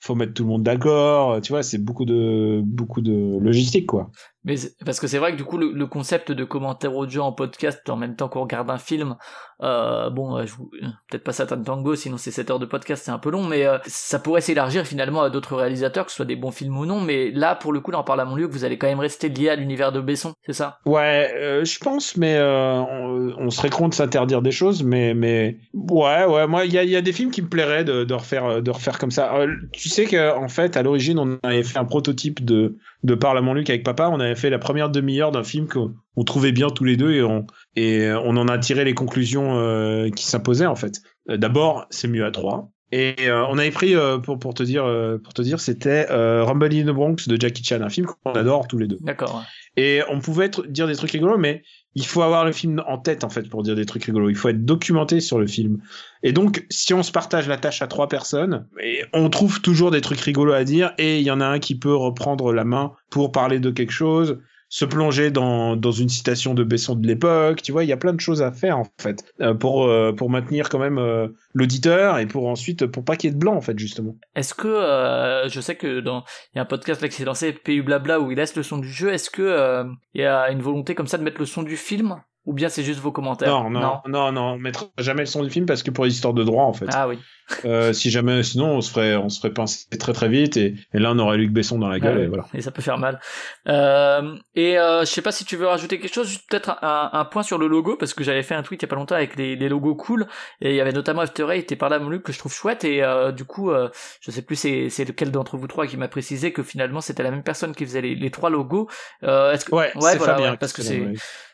faut 0.00 0.14
mettre 0.14 0.32
tout 0.32 0.44
le 0.44 0.48
monde 0.48 0.62
d'accord, 0.62 1.40
tu 1.42 1.52
vois, 1.52 1.62
c'est 1.64 1.78
beaucoup 1.78 2.04
de 2.06 2.62
beaucoup 2.64 3.00
de 3.02 3.38
logistique 3.40 3.86
quoi. 3.86 4.10
Mais 4.44 4.54
parce 4.84 5.00
que 5.00 5.06
c'est 5.06 5.18
vrai 5.18 5.32
que 5.32 5.36
du 5.36 5.44
coup 5.44 5.58
le, 5.58 5.86
concept 5.86 6.32
de 6.32 6.44
commentaire 6.44 6.94
audio 6.96 7.22
en 7.22 7.32
podcast 7.32 7.88
en 7.88 7.96
même 7.96 8.14
temps 8.14 8.28
qu'on 8.28 8.42
regarde 8.42 8.70
un 8.70 8.78
film, 8.78 9.16
euh, 9.60 10.08
bon, 10.10 10.36
euh, 10.36 10.42
euh, 10.42 10.86
peut-être 11.10 11.24
pas 11.24 11.32
Satan 11.32 11.60
Tango, 11.60 11.96
sinon 11.96 12.16
c'est 12.16 12.30
7 12.30 12.50
heures 12.52 12.58
de 12.60 12.66
podcast, 12.66 13.02
c'est 13.04 13.10
un 13.10 13.18
peu 13.18 13.30
long, 13.30 13.44
mais 13.44 13.66
ça 13.86 14.18
pourrait 14.20 14.40
s'élargir 14.40 14.86
finalement 14.86 15.22
à 15.22 15.30
d'autres 15.30 15.56
réalisateurs, 15.56 16.04
que 16.04 16.12
ce 16.12 16.16
soit 16.16 16.24
des 16.24 16.36
bons 16.36 16.52
films 16.52 16.78
ou 16.78 16.86
non. 16.86 17.00
Mais 17.00 17.30
là, 17.32 17.56
pour 17.56 17.72
le 17.72 17.80
coup, 17.80 17.90
là, 17.90 17.98
on 17.98 18.04
parle 18.04 18.20
à 18.20 18.24
mon 18.24 18.36
lieu, 18.36 18.46
vous 18.46 18.64
allez 18.64 18.78
quand 18.78 18.86
même 18.86 19.00
rester 19.00 19.28
lié 19.28 19.48
à 19.48 19.56
l'univers 19.56 19.90
de 19.90 20.00
Besson, 20.00 20.34
c'est 20.46 20.52
ça? 20.52 20.78
Ouais, 20.86 21.62
je 21.64 21.78
pense, 21.80 22.16
mais 22.16 22.40
on, 22.40 23.50
serait 23.50 23.70
con 23.70 23.88
de 23.88 23.94
s'interdire 23.94 24.42
des 24.42 24.52
choses, 24.52 24.84
mais 24.84 25.14
mais 25.14 25.58
ouais, 25.72 26.24
ouais, 26.26 26.46
moi 26.46 26.66
il 26.66 26.72
y 26.72 26.94
a, 26.94 26.98
a 26.98 27.00
des 27.00 27.12
films 27.12 27.30
qui 27.30 27.42
me 27.42 27.48
plairaient 27.48 27.84
de, 27.84 28.12
refaire 28.12 28.62
de 28.62 28.70
refaire 28.70 28.98
comme 28.98 29.10
ça. 29.10 29.32
Tu 29.72 29.88
sais 29.88 30.04
que 30.04 30.36
en 30.36 30.48
fait, 30.48 30.76
à 30.76 30.82
l'origine, 30.82 31.18
on 31.18 31.38
avait 31.42 31.62
fait 31.64 31.78
un 31.78 31.84
prototype 31.84 32.44
de 32.44 32.76
de 33.04 33.14
Parle 33.14 33.38
à 33.38 33.40
mon 33.40 33.54
Luc 33.54 33.70
avec 33.70 33.84
papa. 33.84 34.08
On 34.12 34.20
avait 34.28 34.40
fait 34.40 34.50
la 34.50 34.58
première 34.58 34.90
demi-heure 34.90 35.32
d'un 35.32 35.42
film 35.42 35.66
qu'on 35.66 35.94
on 36.16 36.24
trouvait 36.24 36.52
bien 36.52 36.68
tous 36.70 36.84
les 36.84 36.96
deux 36.96 37.12
et 37.12 37.22
on 37.22 37.46
et 37.76 38.10
on 38.10 38.36
en 38.36 38.48
a 38.48 38.58
tiré 38.58 38.84
les 38.84 38.94
conclusions 38.94 39.58
euh, 39.58 40.10
qui 40.10 40.24
s'imposaient 40.24 40.66
en 40.66 40.76
fait. 40.76 41.00
Euh, 41.28 41.36
D'abord, 41.36 41.86
c'est 41.90 42.08
mieux 42.08 42.24
à 42.24 42.30
trois. 42.30 42.70
Et 42.90 43.14
euh, 43.28 43.44
on 43.48 43.58
avait 43.58 43.70
pris 43.70 43.94
euh, 43.94 44.18
pour 44.18 44.38
pour 44.38 44.54
te 44.54 44.62
dire 44.62 44.84
euh, 44.84 45.18
pour 45.18 45.34
te 45.34 45.42
dire 45.42 45.60
c'était 45.60 46.06
Rumble 46.08 46.74
in 46.74 46.84
the 46.84 46.94
Bronx 46.94 47.28
de 47.28 47.38
Jackie 47.38 47.62
Chan, 47.62 47.82
un 47.82 47.90
film 47.90 48.06
qu'on 48.06 48.32
adore 48.32 48.66
tous 48.66 48.78
les 48.78 48.86
deux. 48.86 48.98
D'accord. 49.02 49.44
Et 49.76 50.00
on 50.08 50.20
pouvait 50.20 50.46
être, 50.46 50.66
dire 50.66 50.86
des 50.86 50.96
trucs 50.96 51.10
rigolos, 51.10 51.38
mais 51.38 51.62
il 51.94 52.06
faut 52.06 52.22
avoir 52.22 52.44
le 52.44 52.52
film 52.52 52.82
en 52.86 52.98
tête 52.98 53.24
en 53.24 53.28
fait 53.28 53.48
pour 53.48 53.62
dire 53.62 53.74
des 53.74 53.86
trucs 53.86 54.04
rigolos. 54.04 54.30
Il 54.30 54.36
faut 54.36 54.48
être 54.48 54.64
documenté 54.64 55.20
sur 55.20 55.38
le 55.38 55.46
film. 55.46 55.78
Et 56.22 56.32
donc, 56.32 56.66
si 56.70 56.94
on 56.94 57.02
se 57.02 57.10
partage 57.10 57.48
la 57.48 57.56
tâche 57.56 57.82
à 57.82 57.86
trois 57.86 58.08
personnes, 58.08 58.66
on 59.12 59.30
trouve 59.30 59.60
toujours 59.60 59.90
des 59.90 60.00
trucs 60.00 60.20
rigolos 60.20 60.52
à 60.52 60.64
dire, 60.64 60.92
et 60.98 61.18
il 61.18 61.24
y 61.24 61.30
en 61.30 61.40
a 61.40 61.46
un 61.46 61.58
qui 61.58 61.78
peut 61.78 61.94
reprendre 61.94 62.52
la 62.52 62.64
main 62.64 62.92
pour 63.10 63.32
parler 63.32 63.58
de 63.58 63.70
quelque 63.70 63.92
chose 63.92 64.38
se 64.68 64.84
plonger 64.84 65.30
dans, 65.30 65.76
dans 65.76 65.90
une 65.90 66.08
citation 66.08 66.54
de 66.54 66.62
Besson 66.62 66.94
de 66.94 67.06
l'époque. 67.06 67.62
Tu 67.62 67.72
vois, 67.72 67.84
il 67.84 67.88
y 67.88 67.92
a 67.92 67.96
plein 67.96 68.12
de 68.12 68.20
choses 68.20 68.42
à 68.42 68.52
faire 68.52 68.78
en 68.78 68.86
fait 69.00 69.24
euh, 69.40 69.54
pour 69.54 69.86
euh, 69.86 70.12
pour 70.12 70.30
maintenir 70.30 70.68
quand 70.68 70.78
même 70.78 70.98
euh, 70.98 71.28
l'auditeur 71.54 72.18
et 72.18 72.26
pour 72.26 72.46
ensuite 72.48 72.86
pour 72.86 73.04
pas 73.04 73.16
qu'il 73.16 73.30
y 73.30 73.32
ait 73.32 73.34
de 73.34 73.40
blanc 73.40 73.54
en 73.54 73.60
fait 73.60 73.78
justement. 73.78 74.16
Est-ce 74.34 74.54
que 74.54 75.48
je 75.48 75.60
sais 75.60 75.76
que 75.76 76.00
dans 76.00 76.24
il 76.54 76.56
y 76.56 76.58
a 76.58 76.62
un 76.62 76.66
podcast 76.66 77.00
là 77.00 77.08
qui 77.08 77.16
s'est 77.16 77.24
lancé 77.24 77.52
PU 77.52 77.82
Blabla 77.82 78.20
où 78.20 78.30
il 78.30 78.36
laisse 78.36 78.56
le 78.56 78.62
son 78.62 78.78
du 78.78 78.88
jeu. 78.88 79.12
Est-ce 79.12 79.30
que 79.30 79.84
il 80.14 80.20
y 80.20 80.24
a 80.24 80.50
une 80.50 80.62
volonté 80.62 80.94
comme 80.94 81.06
ça 81.06 81.18
de 81.18 81.22
mettre 81.22 81.40
le 81.40 81.46
son 81.46 81.62
du 81.62 81.76
film? 81.76 82.16
Ou 82.44 82.54
bien 82.54 82.70
c'est 82.70 82.82
juste 82.82 83.00
vos 83.00 83.12
commentaires? 83.12 83.50
Non, 83.50 83.68
non, 83.68 84.00
non, 84.06 84.32
non, 84.32 84.42
on 84.52 84.58
mettra 84.58 84.86
jamais 84.96 85.20
le 85.20 85.26
son 85.26 85.42
du 85.42 85.50
film 85.50 85.66
parce 85.66 85.82
que 85.82 85.90
pour 85.90 86.06
l'histoire 86.06 86.32
de 86.32 86.42
droit 86.44 86.64
en 86.64 86.72
fait. 86.72 86.86
Ah 86.94 87.06
oui. 87.06 87.18
Euh, 87.64 87.92
si 87.92 88.10
jamais, 88.10 88.42
sinon 88.42 88.76
on 88.76 88.80
se 88.80 88.90
ferait, 88.90 89.16
on 89.16 89.28
se 89.28 89.40
ferait 89.40 89.52
pincer 89.52 89.86
très 89.98 90.12
très 90.12 90.28
vite 90.28 90.56
et, 90.56 90.74
et 90.92 90.98
là 90.98 91.12
on 91.12 91.18
aurait 91.18 91.38
Luc 91.38 91.50
Besson 91.50 91.78
dans 91.78 91.88
la 91.88 91.98
gueule 91.98 92.20
et 92.20 92.26
voilà. 92.26 92.46
Et 92.54 92.60
ça 92.60 92.70
peut 92.70 92.82
faire 92.82 92.98
mal. 92.98 93.20
Euh, 93.68 94.36
et 94.54 94.78
euh, 94.78 95.00
je 95.00 95.06
sais 95.06 95.22
pas 95.22 95.32
si 95.32 95.44
tu 95.44 95.56
veux 95.56 95.66
rajouter 95.66 95.98
quelque 95.98 96.12
chose, 96.12 96.28
juste 96.28 96.48
peut-être 96.48 96.78
un, 96.82 97.10
un, 97.12 97.24
point 97.24 97.42
sur 97.42 97.58
le 97.58 97.66
logo 97.66 97.96
parce 97.96 98.14
que 98.14 98.24
j'avais 98.24 98.42
fait 98.42 98.54
un 98.54 98.62
tweet 98.62 98.82
il 98.82 98.84
y 98.84 98.88
a 98.88 98.88
pas 98.88 98.96
longtemps 98.96 99.14
avec 99.14 99.36
les, 99.36 99.56
les 99.56 99.68
logos 99.68 99.94
cool 99.94 100.26
et 100.60 100.70
il 100.70 100.76
y 100.76 100.80
avait 100.80 100.92
notamment 100.92 101.22
After 101.22 101.46
Eight 101.50 101.72
et 101.72 101.76
par 101.76 101.88
là 101.88 101.98
mon 101.98 102.10
Luc 102.10 102.22
que 102.22 102.32
je 102.32 102.38
trouve 102.38 102.52
chouette 102.52 102.84
et 102.84 103.02
euh, 103.02 103.32
du 103.32 103.44
coup 103.44 103.70
euh, 103.70 103.88
je 104.20 104.30
sais 104.30 104.42
plus 104.42 104.56
c'est 104.56 104.88
c'est 104.90 105.04
lequel 105.04 105.30
d'entre 105.30 105.56
vous 105.56 105.66
trois 105.66 105.86
qui 105.86 105.96
m'a 105.96 106.08
précisé 106.08 106.52
que 106.52 106.62
finalement 106.62 107.00
c'était 107.00 107.22
la 107.22 107.30
même 107.30 107.42
personne 107.42 107.74
qui 107.74 107.84
faisait 107.84 108.02
les, 108.02 108.14
les 108.14 108.30
trois 108.30 108.50
logos. 108.50 108.88
Euh, 109.22 109.52
est-ce 109.52 109.64
que 109.64 109.74
ouais, 109.74 109.92
ouais 109.96 110.16
voilà, 110.16 110.34
Fabien, 110.34 110.56
parce 110.56 110.72
que 110.72 110.82
c'est 110.82 111.02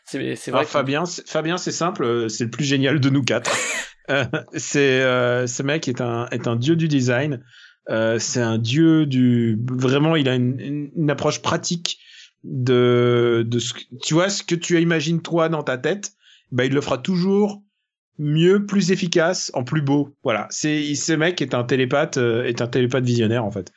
c'est 0.03 0.51
vrai. 0.51 0.65
Fabien, 0.65 1.03
Fabien, 1.25 1.57
c'est 1.57 1.71
simple, 1.71 2.29
c'est 2.29 2.43
le 2.43 2.49
plus 2.51 2.63
génial 2.63 2.99
de 2.99 3.09
nous 3.09 3.23
quatre. 3.23 3.51
Euh, 4.09 4.25
c'est 4.53 5.01
euh, 5.01 5.47
ce 5.47 5.63
mec 5.63 5.87
est 5.87 6.01
un 6.01 6.27
est 6.31 6.47
un 6.47 6.55
dieu 6.55 6.75
du 6.75 6.87
design. 6.87 7.43
Euh, 7.89 8.17
c'est 8.19 8.41
un 8.41 8.57
dieu 8.57 9.05
du 9.05 9.59
vraiment, 9.71 10.15
il 10.15 10.27
a 10.27 10.35
une, 10.35 10.89
une, 10.95 11.09
approche 11.11 11.41
pratique 11.41 11.99
de 12.43 13.43
de 13.47 13.59
ce 13.59 13.73
tu 14.01 14.13
vois 14.13 14.29
ce 14.29 14.43
que 14.43 14.55
tu 14.55 14.79
imagines 14.81 15.21
toi 15.21 15.49
dans 15.49 15.63
ta 15.63 15.77
tête. 15.77 16.13
Bah, 16.51 16.65
il 16.65 16.73
le 16.73 16.81
fera 16.81 16.97
toujours 16.97 17.63
mieux, 18.17 18.65
plus 18.65 18.91
efficace, 18.91 19.51
en 19.53 19.63
plus 19.63 19.81
beau. 19.81 20.15
Voilà, 20.23 20.47
c'est 20.49 20.95
ce 20.95 21.13
mec 21.13 21.41
est 21.41 21.53
un 21.53 21.63
télépathe, 21.63 22.17
est 22.17 22.61
un 22.61 22.67
télépathe 22.67 23.03
visionnaire 23.03 23.45
en 23.45 23.51
fait. 23.51 23.71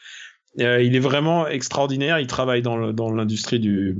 il 0.56 0.94
est 0.94 1.00
vraiment 1.00 1.46
extraordinaire. 1.46 2.18
Il 2.18 2.26
travaille 2.26 2.62
dans 2.62 2.92
dans 2.92 3.10
l'industrie 3.10 3.60
du 3.60 3.96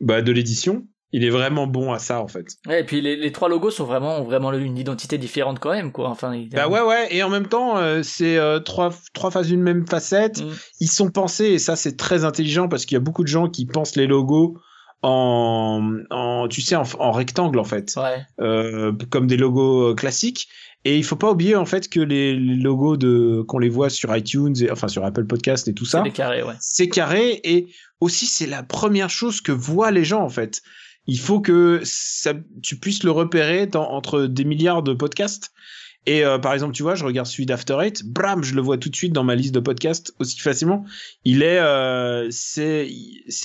bah, 0.00 0.22
de 0.22 0.32
l'édition 0.32 0.86
il 1.12 1.24
est 1.24 1.30
vraiment 1.30 1.66
bon 1.66 1.92
à 1.92 1.98
ça 1.98 2.20
en 2.20 2.28
fait. 2.28 2.46
Ouais, 2.66 2.80
et 2.80 2.84
puis 2.84 3.00
les, 3.00 3.16
les, 3.16 3.32
trois 3.32 3.48
logos 3.48 3.70
sont 3.70 3.84
vraiment 3.84 4.18
ont 4.18 4.24
vraiment 4.24 4.52
une 4.52 4.76
identité 4.76 5.16
différente 5.16 5.58
quand 5.58 5.70
même 5.70 5.90
quoi. 5.90 6.08
Enfin. 6.08 6.38
Bah 6.52 6.68
ouais 6.68 6.82
ouais 6.82 7.08
et 7.10 7.22
en 7.22 7.30
même 7.30 7.48
temps 7.48 7.78
euh, 7.78 8.02
c'est 8.02 8.36
euh, 8.36 8.60
trois 8.60 8.90
trois 9.14 9.30
faces 9.30 9.46
d'une 9.46 9.62
même 9.62 9.86
facette. 9.86 10.42
Mm. 10.42 10.50
Ils 10.80 10.90
sont 10.90 11.10
pensés 11.10 11.46
et 11.46 11.58
ça 11.58 11.76
c'est 11.76 11.96
très 11.96 12.24
intelligent 12.24 12.68
parce 12.68 12.84
qu'il 12.84 12.96
y 12.96 13.00
a 13.00 13.00
beaucoup 13.00 13.22
de 13.22 13.28
gens 13.28 13.48
qui 13.48 13.64
pensent 13.64 13.96
les 13.96 14.06
logos 14.06 14.58
en, 15.02 15.98
en 16.10 16.48
tu 16.48 16.60
sais 16.60 16.76
en, 16.76 16.84
en 16.98 17.12
rectangle 17.12 17.58
en 17.58 17.64
fait. 17.64 17.94
Ouais. 17.96 18.20
Euh, 18.40 18.92
comme 19.10 19.26
des 19.26 19.36
logos 19.36 19.94
classiques. 19.94 20.48
Et 20.84 20.96
il 20.96 21.04
faut 21.04 21.16
pas 21.16 21.32
oublier 21.32 21.56
en 21.56 21.66
fait 21.66 21.88
que 21.88 22.00
les, 22.00 22.34
les 22.34 22.54
logos 22.54 22.96
de 22.96 23.42
qu'on 23.48 23.58
les 23.58 23.68
voit 23.68 23.90
sur 23.90 24.14
iTunes 24.16 24.54
et 24.60 24.70
enfin 24.70 24.88
sur 24.88 25.04
Apple 25.04 25.24
Podcast 25.24 25.66
et 25.68 25.74
tout 25.74 25.84
ça. 25.84 26.02
C'est 26.04 26.12
carré 26.12 26.42
ouais. 26.42 26.54
C'est 26.60 26.88
carré 26.88 27.40
et 27.42 27.66
aussi 28.00 28.26
c'est 28.26 28.46
la 28.46 28.62
première 28.62 29.10
chose 29.10 29.40
que 29.40 29.50
voient 29.50 29.90
les 29.90 30.04
gens 30.04 30.22
en 30.22 30.28
fait 30.28 30.62
il 31.08 31.18
faut 31.18 31.40
que 31.40 31.82
tu 32.62 32.78
puisses 32.78 33.02
le 33.02 33.10
repérer 33.10 33.68
entre 33.74 34.26
des 34.26 34.44
milliards 34.44 34.82
de 34.82 34.92
podcasts. 34.92 35.52
Et 36.06 36.24
euh, 36.24 36.38
par 36.38 36.52
exemple, 36.54 36.74
tu 36.74 36.82
vois, 36.82 36.94
je 36.94 37.04
regarde 37.04 37.26
celui 37.26 37.46
d'After 37.46 37.76
Eight, 37.82 38.04
bram, 38.04 38.44
je 38.44 38.54
le 38.54 38.62
vois 38.62 38.78
tout 38.78 38.88
de 38.88 38.96
suite 38.96 39.12
dans 39.12 39.24
ma 39.24 39.34
liste 39.34 39.54
de 39.54 39.60
podcasts 39.60 40.14
aussi 40.18 40.38
facilement. 40.38 40.84
Il 41.24 41.42
est, 41.42 41.58
euh, 41.58 42.28
c'est, 42.30 42.88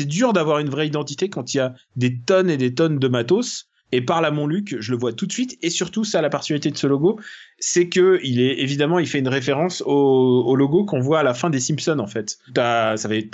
dur 0.05 0.33
d'avoir 0.33 0.59
une 0.59 0.69
vraie 0.69 0.87
identité 0.87 1.29
quand 1.29 1.53
il 1.53 1.57
y 1.57 1.59
a 1.61 1.73
des 1.95 2.19
tonnes 2.19 2.49
et 2.49 2.57
des 2.57 2.73
tonnes 2.73 2.99
de 2.99 3.07
matos. 3.07 3.69
Et 3.91 4.01
par 4.01 4.21
là, 4.21 4.31
mon 4.31 4.47
Luc, 4.47 4.75
je 4.79 4.91
le 4.91 4.97
vois 4.97 5.13
tout 5.13 5.25
de 5.25 5.31
suite. 5.31 5.57
Et 5.61 5.69
surtout, 5.69 6.03
ça, 6.03 6.21
la 6.21 6.29
particularité 6.29 6.71
de 6.71 6.77
ce 6.77 6.87
logo, 6.87 7.19
c'est 7.59 7.89
que 7.89 8.19
il 8.23 8.41
est 8.41 8.59
évidemment, 8.59 8.97
il 8.97 9.07
fait 9.07 9.19
une 9.19 9.27
référence 9.27 9.83
au, 9.85 10.43
au 10.45 10.55
logo 10.55 10.83
qu'on 10.83 10.99
voit 10.99 11.19
à 11.19 11.23
la 11.23 11.33
fin 11.33 11.49
des 11.49 11.59
Simpsons, 11.59 11.99
en 11.99 12.07
fait. 12.07 12.39
Ça 12.55 13.09
fait 13.09 13.29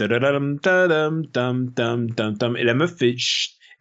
et 2.57 2.63
la 2.63 2.73
meuf 2.73 2.95
fait 2.97 3.15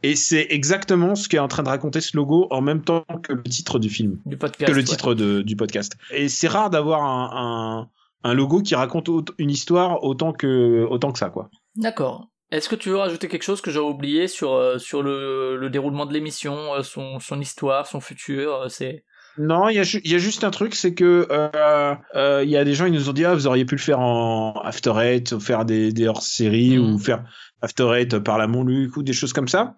et 0.03 0.15
c'est 0.15 0.47
exactement 0.51 1.15
ce 1.15 1.29
qu'est 1.29 1.39
en 1.39 1.49
train 1.49 1.63
de 1.63 1.69
raconter 1.69 2.01
ce 2.01 2.17
logo 2.17 2.47
en 2.51 2.61
même 2.61 2.83
temps 2.83 3.05
que 3.23 3.33
le 3.33 3.43
titre 3.43 3.79
du 3.79 3.91
film. 3.91 4.21
Du 4.27 4.37
podcast. 4.37 4.73
Que 4.73 4.77
le 4.77 4.85
titre 4.85 5.15
de, 5.15 5.43
du 5.43 5.57
podcast. 5.57 5.97
Et 6.13 6.29
c'est 6.29 6.49
rare 6.49 6.71
d'avoir 6.71 7.03
un, 7.03 7.89
un, 8.25 8.31
un, 8.31 8.35
logo 8.35 8.63
qui 8.63 8.75
raconte 8.75 9.11
une 9.39 9.51
histoire 9.51 10.05
autant 10.05 10.33
que, 10.33 10.87
autant 10.89 11.13
que 11.13 11.19
ça, 11.19 11.31
quoi. 11.31 11.51
D'accord. 11.77 12.29
Est-ce 12.51 12.69
que 12.69 12.77
tu 12.77 12.91
veux 12.91 12.97
rajouter 12.97 13.29
quelque 13.29 13.43
chose 13.43 13.61
que 13.61 13.71
j'ai 13.71 13.81
oublié 13.81 14.29
sur, 14.29 14.53
euh, 14.53 14.79
sur 14.79 15.03
le, 15.03 15.57
le 15.57 15.69
déroulement 15.69 16.07
de 16.07 16.15
l'émission, 16.15 16.75
euh, 16.75 16.83
son, 16.83 17.19
son 17.19 17.41
histoire, 17.41 17.87
son 17.87 18.01
futur 18.01 18.55
euh, 18.55 18.69
C'est 18.69 19.05
non, 19.39 19.69
il 19.69 19.77
y 19.77 19.79
a, 19.79 20.01
y 20.05 20.15
a, 20.15 20.19
juste 20.19 20.43
un 20.43 20.51
truc, 20.51 20.75
c'est 20.75 20.95
que 20.95 21.27
euh, 21.31 21.95
euh, 22.17 22.43
il 22.45 22.51
y 22.51 22.57
a 22.57 22.65
des 22.65 22.75
gens 22.75 22.87
qui 22.87 22.91
nous 22.91 23.09
ont 23.09 23.13
dit 23.13 23.25
ah 23.25 23.35
vous 23.35 23.47
auriez 23.47 23.65
pu 23.65 23.77
le 23.77 23.81
faire 23.81 24.01
en 24.01 24.53
After 24.65 24.93
Eight, 24.97 25.33
ou 25.33 25.39
faire 25.39 25.65
des, 25.65 25.93
des 25.93 26.09
hors-série 26.09 26.77
ou 26.79 26.95
mm. 26.95 26.99
faire 26.99 27.25
After 27.63 27.93
Eight 27.95 28.19
par 28.19 28.39
la 28.39 28.47
Montluc 28.47 28.97
ou 28.97 29.03
des 29.03 29.13
choses 29.13 29.33
comme 29.33 29.49
ça. 29.49 29.77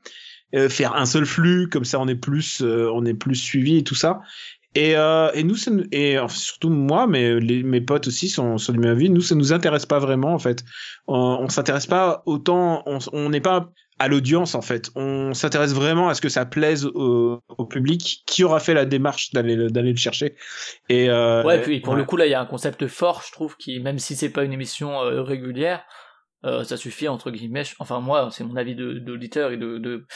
Euh, 0.55 0.69
faire 0.69 0.97
un 0.97 1.07
seul 1.07 1.27
flux, 1.27 1.69
comme 1.69 1.85
ça 1.85 2.01
on 2.01 2.09
est 2.09 2.17
plus 2.17 2.61
euh, 2.61 2.91
on 2.93 3.05
est 3.05 3.15
plus 3.15 3.37
suivi 3.37 3.79
et 3.79 3.85
tout 3.85 3.95
ça. 3.95 4.21
Et, 4.77 4.97
euh, 4.97 5.31
et 5.35 5.43
nous, 5.43 5.57
ça, 5.57 5.73
et 5.91 6.17
surtout 6.29 6.71
moi, 6.71 7.09
mais 7.09 7.41
les, 7.41 7.65
mes 7.65 7.81
potes 7.81 8.07
aussi 8.07 8.29
sont, 8.29 8.57
sont 8.57 8.73
du 8.73 8.79
même 8.79 8.93
avis. 8.93 9.11
Nous, 9.11 9.21
ça 9.21 9.35
nous 9.35 9.53
intéresse 9.53 9.85
pas 9.85 9.99
vraiment 9.99 10.33
en 10.33 10.39
fait. 10.39 10.65
On, 11.09 11.17
on 11.17 11.49
s'intéresse 11.49 11.87
pas 11.87 12.23
autant. 12.25 12.85
On 13.13 13.31
n'est 13.31 13.41
pas 13.41 13.73
à 14.01 14.09
l'audience 14.09 14.55
en 14.55 14.63
fait. 14.63 14.91
On 14.97 15.35
s'intéresse 15.35 15.75
vraiment 15.75 16.09
à 16.09 16.15
ce 16.15 16.23
que 16.23 16.31
ça 16.31 16.47
plaise 16.47 16.87
au, 16.87 17.43
au, 17.49 17.65
public 17.67 18.23
qui 18.27 18.43
aura 18.43 18.59
fait 18.59 18.73
la 18.73 18.87
démarche 18.87 19.31
d'aller 19.33 19.69
d'aller 19.69 19.91
le 19.91 19.99
chercher. 19.99 20.37
Et 20.89 21.11
euh, 21.11 21.45
ouais, 21.45 21.61
puis 21.61 21.81
pour 21.81 21.95
le 21.95 22.05
coup 22.05 22.17
là, 22.17 22.27
il 22.27 22.31
y 22.31 22.35
a 22.35 22.41
un 22.41 22.47
concept 22.47 22.87
fort, 22.87 23.23
je 23.27 23.31
trouve, 23.31 23.57
qui 23.59 23.79
même 23.79 23.99
si 23.99 24.17
c'est 24.17 24.31
pas 24.31 24.43
une 24.43 24.55
émission 24.55 25.03
euh, 25.03 25.23
régulière, 25.23 25.81
euh, 25.81 25.85
ça 26.43 26.77
suffit 26.77 27.09
entre 27.09 27.31
guillemets. 27.31 27.65
Enfin 27.79 28.01
moi, 28.01 28.31
c'est 28.33 28.45
mon 28.45 28.57
avis 28.57 28.75
d'auditeur 28.75 29.53
et 29.53 29.57
de, 29.57 29.79
de 29.79 30.07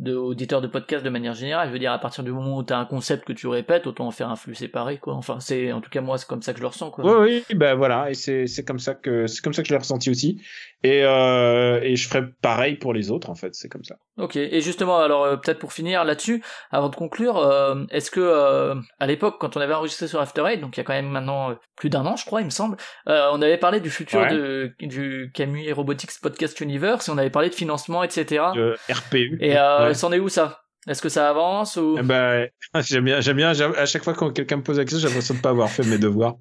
de, 0.00 0.34
de 0.60 0.66
podcast 0.66 1.04
de 1.04 1.10
manière 1.10 1.34
générale. 1.34 1.68
Je 1.68 1.72
veux 1.72 1.78
dire, 1.78 1.92
à 1.92 1.98
partir 1.98 2.24
du 2.24 2.32
moment 2.32 2.56
où 2.56 2.64
tu 2.64 2.72
as 2.72 2.78
un 2.78 2.86
concept 2.86 3.24
que 3.26 3.32
tu 3.32 3.46
répètes, 3.46 3.86
autant 3.86 4.06
en 4.06 4.10
faire 4.10 4.30
un 4.30 4.36
flux 4.36 4.54
séparé, 4.54 4.98
quoi. 4.98 5.14
Enfin, 5.14 5.38
c'est 5.40 5.72
en 5.72 5.80
tout 5.80 5.90
cas 5.90 6.00
moi, 6.00 6.18
c'est 6.18 6.26
comme 6.26 6.42
ça 6.42 6.52
que 6.52 6.58
je 6.58 6.62
le 6.62 6.68
ressens, 6.68 6.90
quoi. 6.90 7.04
Oui, 7.04 7.44
oui, 7.48 7.56
ben 7.56 7.74
voilà, 7.74 8.10
et 8.10 8.14
c'est 8.14 8.46
c'est 8.46 8.64
comme 8.64 8.78
ça 8.78 8.94
que 8.94 9.26
c'est 9.26 9.42
comme 9.42 9.52
ça 9.52 9.62
que 9.62 9.68
je 9.68 9.74
l'ai 9.74 9.78
ressenti 9.78 10.10
aussi. 10.10 10.40
Et 10.82 11.04
euh, 11.04 11.80
et 11.82 11.96
je 11.96 12.08
ferai 12.08 12.24
pareil 12.40 12.76
pour 12.76 12.94
les 12.94 13.10
autres, 13.10 13.28
en 13.28 13.34
fait, 13.34 13.54
c'est 13.54 13.68
comme 13.68 13.84
ça. 13.84 13.96
Ok. 14.20 14.36
Et 14.36 14.60
justement, 14.60 14.98
alors 14.98 15.24
euh, 15.24 15.36
peut-être 15.36 15.58
pour 15.58 15.72
finir 15.72 16.04
là-dessus, 16.04 16.42
avant 16.70 16.88
de 16.88 16.96
conclure, 16.96 17.38
euh, 17.38 17.84
est-ce 17.90 18.10
que 18.10 18.20
euh, 18.20 18.74
à 18.98 19.06
l'époque, 19.06 19.36
quand 19.40 19.56
on 19.56 19.60
avait 19.60 19.74
enregistré 19.74 20.08
sur 20.08 20.20
After 20.20 20.42
Eight, 20.46 20.60
donc 20.60 20.76
il 20.76 20.80
y 20.80 20.82
a 20.82 20.84
quand 20.84 20.92
même 20.92 21.08
maintenant 21.08 21.54
plus 21.76 21.90
d'un 21.90 22.04
an, 22.06 22.16
je 22.16 22.26
crois, 22.26 22.40
il 22.40 22.44
me 22.44 22.50
semble, 22.50 22.76
on 23.06 23.40
avait 23.42 23.56
parlé 23.56 23.80
du 23.80 23.90
futur 23.90 24.26
de 24.26 24.72
du 24.80 25.30
Camus 25.34 25.72
Robotics 25.72 26.10
Podcast 26.22 26.60
Universe, 26.60 27.08
et 27.08 27.10
on 27.10 27.18
avait 27.18 27.30
parlé 27.30 27.48
de 27.48 27.54
financement, 27.54 28.02
etc. 28.02 28.44
De 28.54 28.76
RPU. 28.90 29.38
Et 29.40 29.56
euh, 29.90 29.94
c'en 29.94 30.12
est 30.12 30.18
où 30.18 30.28
ça? 30.28 30.62
Est-ce 30.88 31.02
que 31.02 31.10
ça 31.10 31.28
avance 31.28 31.76
ou? 31.76 31.98
Ben, 32.02 32.48
j'aime 32.80 33.04
bien, 33.04 33.20
j'aime 33.20 33.36
bien. 33.36 33.50
À 33.50 33.84
chaque 33.84 34.02
fois 34.02 34.14
quand 34.14 34.30
quelqu'un 34.30 34.56
me 34.56 34.62
pose 34.62 34.78
la 34.78 34.84
question, 34.84 34.98
j'ai 34.98 35.08
l'impression 35.08 35.34
de 35.34 35.40
pas 35.40 35.50
avoir 35.50 35.68
fait 35.68 35.82
mes 35.82 35.98
devoirs. 35.98 36.36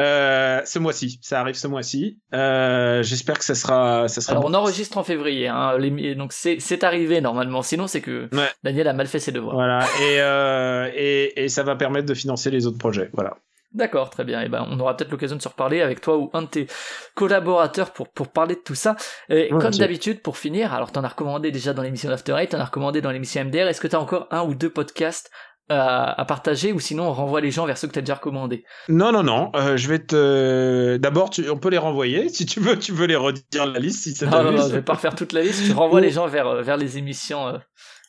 Euh, 0.00 0.60
ce 0.64 0.80
mois-ci, 0.80 1.20
ça 1.22 1.40
arrive 1.40 1.54
ce 1.54 1.68
mois-ci. 1.68 2.18
Euh, 2.34 3.04
J'espère 3.04 3.38
que 3.38 3.44
ça 3.44 3.54
sera, 3.54 4.08
ça 4.08 4.20
sera. 4.20 4.32
Alors 4.32 4.44
on 4.44 4.54
enregistre 4.54 4.98
en 4.98 5.04
février, 5.04 5.46
hein, 5.46 5.78
donc 6.16 6.32
c'est 6.32 6.84
arrivé 6.84 7.20
normalement. 7.20 7.62
Sinon 7.62 7.86
c'est 7.86 8.00
que 8.00 8.28
Daniel 8.64 8.88
a 8.88 8.92
mal 8.92 9.06
fait 9.06 9.20
ses 9.20 9.30
devoirs. 9.30 9.54
Voilà, 9.54 9.86
et, 10.00 10.20
euh, 10.20 10.90
et 10.92 11.44
et 11.44 11.48
ça 11.48 11.62
va 11.62 11.76
permettre 11.76 12.06
de 12.06 12.14
financer 12.14 12.50
les 12.50 12.66
autres 12.66 12.78
projets. 12.78 13.10
Voilà. 13.12 13.36
D'accord, 13.76 14.08
très 14.08 14.24
bien. 14.24 14.40
Et 14.40 14.46
eh 14.46 14.48
ben, 14.48 14.66
on 14.70 14.80
aura 14.80 14.96
peut-être 14.96 15.10
l'occasion 15.10 15.36
de 15.36 15.42
se 15.42 15.48
reparler 15.48 15.82
avec 15.82 16.00
toi 16.00 16.16
ou 16.16 16.30
un 16.32 16.42
de 16.42 16.46
tes 16.46 16.66
collaborateurs 17.14 17.92
pour, 17.92 18.08
pour 18.08 18.28
parler 18.28 18.54
de 18.54 18.60
tout 18.60 18.74
ça. 18.74 18.96
Et 19.28 19.50
comme 19.50 19.70
d'habitude, 19.70 20.22
pour 20.22 20.38
finir, 20.38 20.72
alors 20.72 20.92
t'en 20.92 21.04
as 21.04 21.08
recommandé 21.08 21.52
déjà 21.52 21.74
dans 21.74 21.82
l'émission 21.82 22.10
After 22.10 22.34
Eight, 22.38 22.52
t'en 22.52 22.58
as 22.58 22.64
recommandé 22.64 23.02
dans 23.02 23.10
l'émission 23.10 23.44
MDR. 23.44 23.68
Est-ce 23.68 23.82
que 23.82 23.86
t'as 23.86 23.98
encore 23.98 24.28
un 24.30 24.44
ou 24.44 24.54
deux 24.54 24.70
podcasts 24.70 25.30
à, 25.68 26.18
à, 26.18 26.24
partager 26.24 26.72
ou 26.72 26.80
sinon 26.80 27.08
on 27.08 27.12
renvoie 27.12 27.40
les 27.42 27.50
gens 27.50 27.66
vers 27.66 27.76
ceux 27.76 27.86
que 27.86 27.92
t'as 27.92 28.00
déjà 28.00 28.14
recommandés? 28.14 28.64
Non, 28.88 29.12
non, 29.12 29.22
non. 29.22 29.50
Euh, 29.54 29.76
je 29.76 29.88
vais 29.88 29.98
te. 29.98 30.96
D'abord, 30.96 31.28
on 31.50 31.58
peut 31.58 31.68
les 31.68 31.76
renvoyer. 31.76 32.30
Si 32.30 32.46
tu 32.46 32.60
veux, 32.60 32.78
tu 32.78 32.92
veux 32.92 33.06
les 33.06 33.16
redire 33.16 33.66
la 33.66 33.78
liste. 33.78 34.04
Si 34.04 34.14
ça 34.14 34.24
non, 34.24 34.42
non, 34.42 34.52
non, 34.52 34.62
je 34.62 34.72
vais 34.72 34.82
pas 34.82 34.94
refaire 34.94 35.14
toute 35.14 35.34
la 35.34 35.42
liste. 35.42 35.64
Je 35.64 35.74
renvoie 35.74 36.00
les 36.00 36.12
gens 36.12 36.26
vers, 36.28 36.62
vers 36.62 36.78
les 36.78 36.96
émissions 36.96 37.46
euh, 37.48 37.58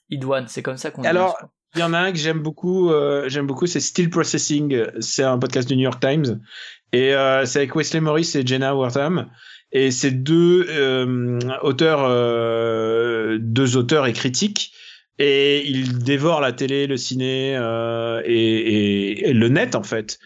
Idouane. 0.10 0.47
C'est 0.47 0.63
comme 0.63 0.77
ça 0.77 0.91
qu'on. 0.91 1.03
Alors, 1.03 1.38
Il 1.77 1.81
y 1.81 1.83
en 1.83 1.93
a 1.93 1.99
un 1.99 2.11
que 2.11 2.17
j'aime 2.17 2.39
beaucoup, 2.39 2.89
euh, 2.89 3.29
j'aime 3.29 3.45
beaucoup, 3.45 3.67
c'est 3.67 3.79
Still 3.79 4.09
Processing. 4.09 4.83
C'est 4.99 5.21
un 5.21 5.37
podcast 5.37 5.69
du 5.69 5.75
New 5.75 5.83
York 5.83 5.99
Times. 6.01 6.39
Et 6.91 7.13
euh, 7.13 7.45
c'est 7.45 7.59
avec 7.59 7.75
Wesley 7.75 7.99
Morris 7.99 8.31
et 8.33 8.43
Jenna 8.43 8.75
Wortham. 8.75 9.29
Et 9.71 9.91
c'est 9.91 10.09
deux 10.09 10.65
euh, 10.69 11.37
auteurs, 11.61 12.09
deux 13.39 13.77
auteurs 13.77 14.07
et 14.07 14.13
critiques. 14.13 14.73
Et 15.19 15.67
ils 15.67 15.99
dévorent 15.99 16.41
la 16.41 16.51
télé, 16.51 16.87
le 16.87 16.97
ciné 16.97 17.53
et, 18.25 19.29
et, 19.29 19.33
le 19.33 19.47
net 19.47 19.75
en 19.75 19.83
fait. 19.83 20.17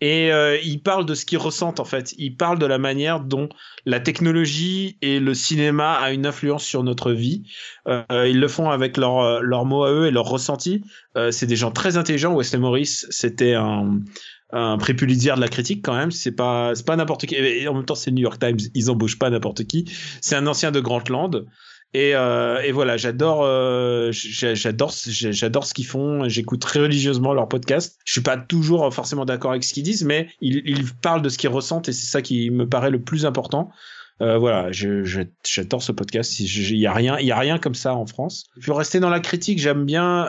Et 0.00 0.32
euh, 0.32 0.58
ils 0.62 0.82
parlent 0.82 1.04
de 1.04 1.14
ce 1.14 1.26
qu'ils 1.26 1.38
ressentent 1.38 1.80
en 1.80 1.84
fait. 1.84 2.14
Ils 2.16 2.34
parlent 2.34 2.58
de 2.58 2.66
la 2.66 2.78
manière 2.78 3.20
dont 3.20 3.48
la 3.84 4.00
technologie 4.00 4.96
et 5.02 5.20
le 5.20 5.34
cinéma 5.34 5.92
a 5.94 6.12
une 6.12 6.26
influence 6.26 6.64
sur 6.64 6.82
notre 6.82 7.12
vie. 7.12 7.42
Euh, 7.86 8.02
ils 8.26 8.40
le 8.40 8.48
font 8.48 8.70
avec 8.70 8.96
leurs 8.96 9.42
leur 9.42 9.66
mots 9.66 9.84
à 9.84 9.92
eux 9.92 10.06
et 10.06 10.10
leurs 10.10 10.28
ressentis. 10.28 10.82
Euh, 11.16 11.30
c'est 11.30 11.46
des 11.46 11.56
gens 11.56 11.70
très 11.70 11.98
intelligents. 11.98 12.34
Wesley 12.34 12.58
Morris, 12.58 13.04
c'était 13.10 13.54
un, 13.54 14.00
un 14.52 14.78
prix 14.78 14.94
Pulitzer 14.94 15.34
de 15.34 15.40
la 15.40 15.48
critique 15.48 15.84
quand 15.84 15.94
même. 15.94 16.10
C'est 16.10 16.32
pas 16.32 16.74
c'est 16.74 16.86
pas 16.86 16.96
n'importe 16.96 17.26
qui. 17.26 17.34
Et 17.34 17.68
en 17.68 17.74
même 17.74 17.84
temps, 17.84 17.94
c'est 17.94 18.10
New 18.10 18.22
York 18.22 18.40
Times. 18.40 18.58
Ils 18.74 18.90
embauchent 18.90 19.18
pas 19.18 19.28
n'importe 19.28 19.64
qui. 19.64 19.84
C'est 20.22 20.36
un 20.36 20.46
ancien 20.46 20.70
de 20.70 20.80
Grantland. 20.80 21.44
Et, 21.92 22.14
euh, 22.14 22.60
et 22.62 22.70
voilà, 22.70 22.96
j'adore, 22.96 23.42
euh, 23.42 24.12
j'adore, 24.12 24.92
j'adore 24.92 25.64
ce 25.64 25.74
qu'ils 25.74 25.86
font. 25.86 26.28
J'écoute 26.28 26.60
très 26.60 26.80
religieusement 26.80 27.34
leur 27.34 27.48
podcast. 27.48 27.98
Je 28.04 28.12
suis 28.12 28.20
pas 28.20 28.36
toujours 28.36 28.92
forcément 28.94 29.24
d'accord 29.24 29.50
avec 29.50 29.64
ce 29.64 29.74
qu'ils 29.74 29.82
disent, 29.82 30.04
mais 30.04 30.28
ils, 30.40 30.84
parlent 31.02 31.22
de 31.22 31.28
ce 31.28 31.36
qu'ils 31.36 31.50
ressentent 31.50 31.88
et 31.88 31.92
c'est 31.92 32.06
ça 32.06 32.22
qui 32.22 32.50
me 32.50 32.68
paraît 32.68 32.90
le 32.90 33.00
plus 33.00 33.26
important. 33.26 33.70
Euh, 34.22 34.36
voilà, 34.36 34.70
j'adore 34.70 35.82
ce 35.82 35.92
podcast. 35.92 36.38
Il 36.38 36.76
y 36.76 36.86
a 36.86 36.92
rien, 36.92 37.18
il 37.18 37.26
y 37.26 37.32
a 37.32 37.38
rien 37.38 37.58
comme 37.58 37.74
ça 37.74 37.94
en 37.94 38.06
France. 38.06 38.44
Pour 38.64 38.78
rester 38.78 39.00
dans 39.00 39.08
la 39.08 39.20
critique, 39.20 39.58
j'aime 39.58 39.84
bien, 39.84 40.26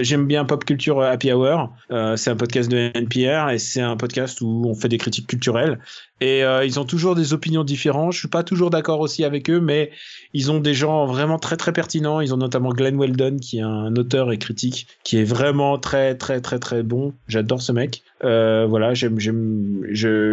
j'aime 0.00 0.26
bien 0.26 0.44
Pop 0.44 0.64
Culture 0.64 1.02
Happy 1.02 1.32
Hour. 1.32 1.74
Euh, 1.90 2.16
c'est 2.16 2.30
un 2.30 2.36
podcast 2.36 2.70
de 2.70 2.90
NPR 2.94 3.50
et 3.50 3.58
c'est 3.58 3.80
un 3.80 3.96
podcast 3.96 4.40
où 4.40 4.64
on 4.66 4.74
fait 4.74 4.88
des 4.88 4.98
critiques 4.98 5.26
culturelles. 5.26 5.78
Et 6.20 6.44
euh, 6.44 6.64
ils 6.64 6.78
ont 6.78 6.84
toujours 6.84 7.16
des 7.16 7.32
opinions 7.32 7.64
différentes. 7.64 8.12
Je 8.12 8.18
suis 8.20 8.28
pas 8.28 8.44
toujours 8.44 8.70
d'accord 8.70 9.00
aussi 9.00 9.24
avec 9.24 9.50
eux, 9.50 9.60
mais 9.60 9.90
ils 10.34 10.52
ont 10.52 10.60
des 10.60 10.72
gens 10.72 11.04
vraiment 11.04 11.38
très 11.38 11.56
très 11.56 11.72
pertinents. 11.72 12.20
Ils 12.20 12.32
ont 12.32 12.36
notamment 12.36 12.70
Glenn 12.70 12.96
Weldon, 12.96 13.38
qui 13.40 13.58
est 13.58 13.62
un 13.62 13.94
auteur 13.96 14.30
et 14.30 14.38
critique, 14.38 14.86
qui 15.02 15.18
est 15.18 15.24
vraiment 15.24 15.78
très 15.78 16.14
très 16.14 16.40
très 16.40 16.60
très 16.60 16.84
bon. 16.84 17.12
J'adore 17.26 17.60
ce 17.60 17.72
mec. 17.72 18.02
Euh, 18.24 18.66
voilà, 18.68 18.94
j'aime, 18.94 19.18
j'aime, 19.18 19.82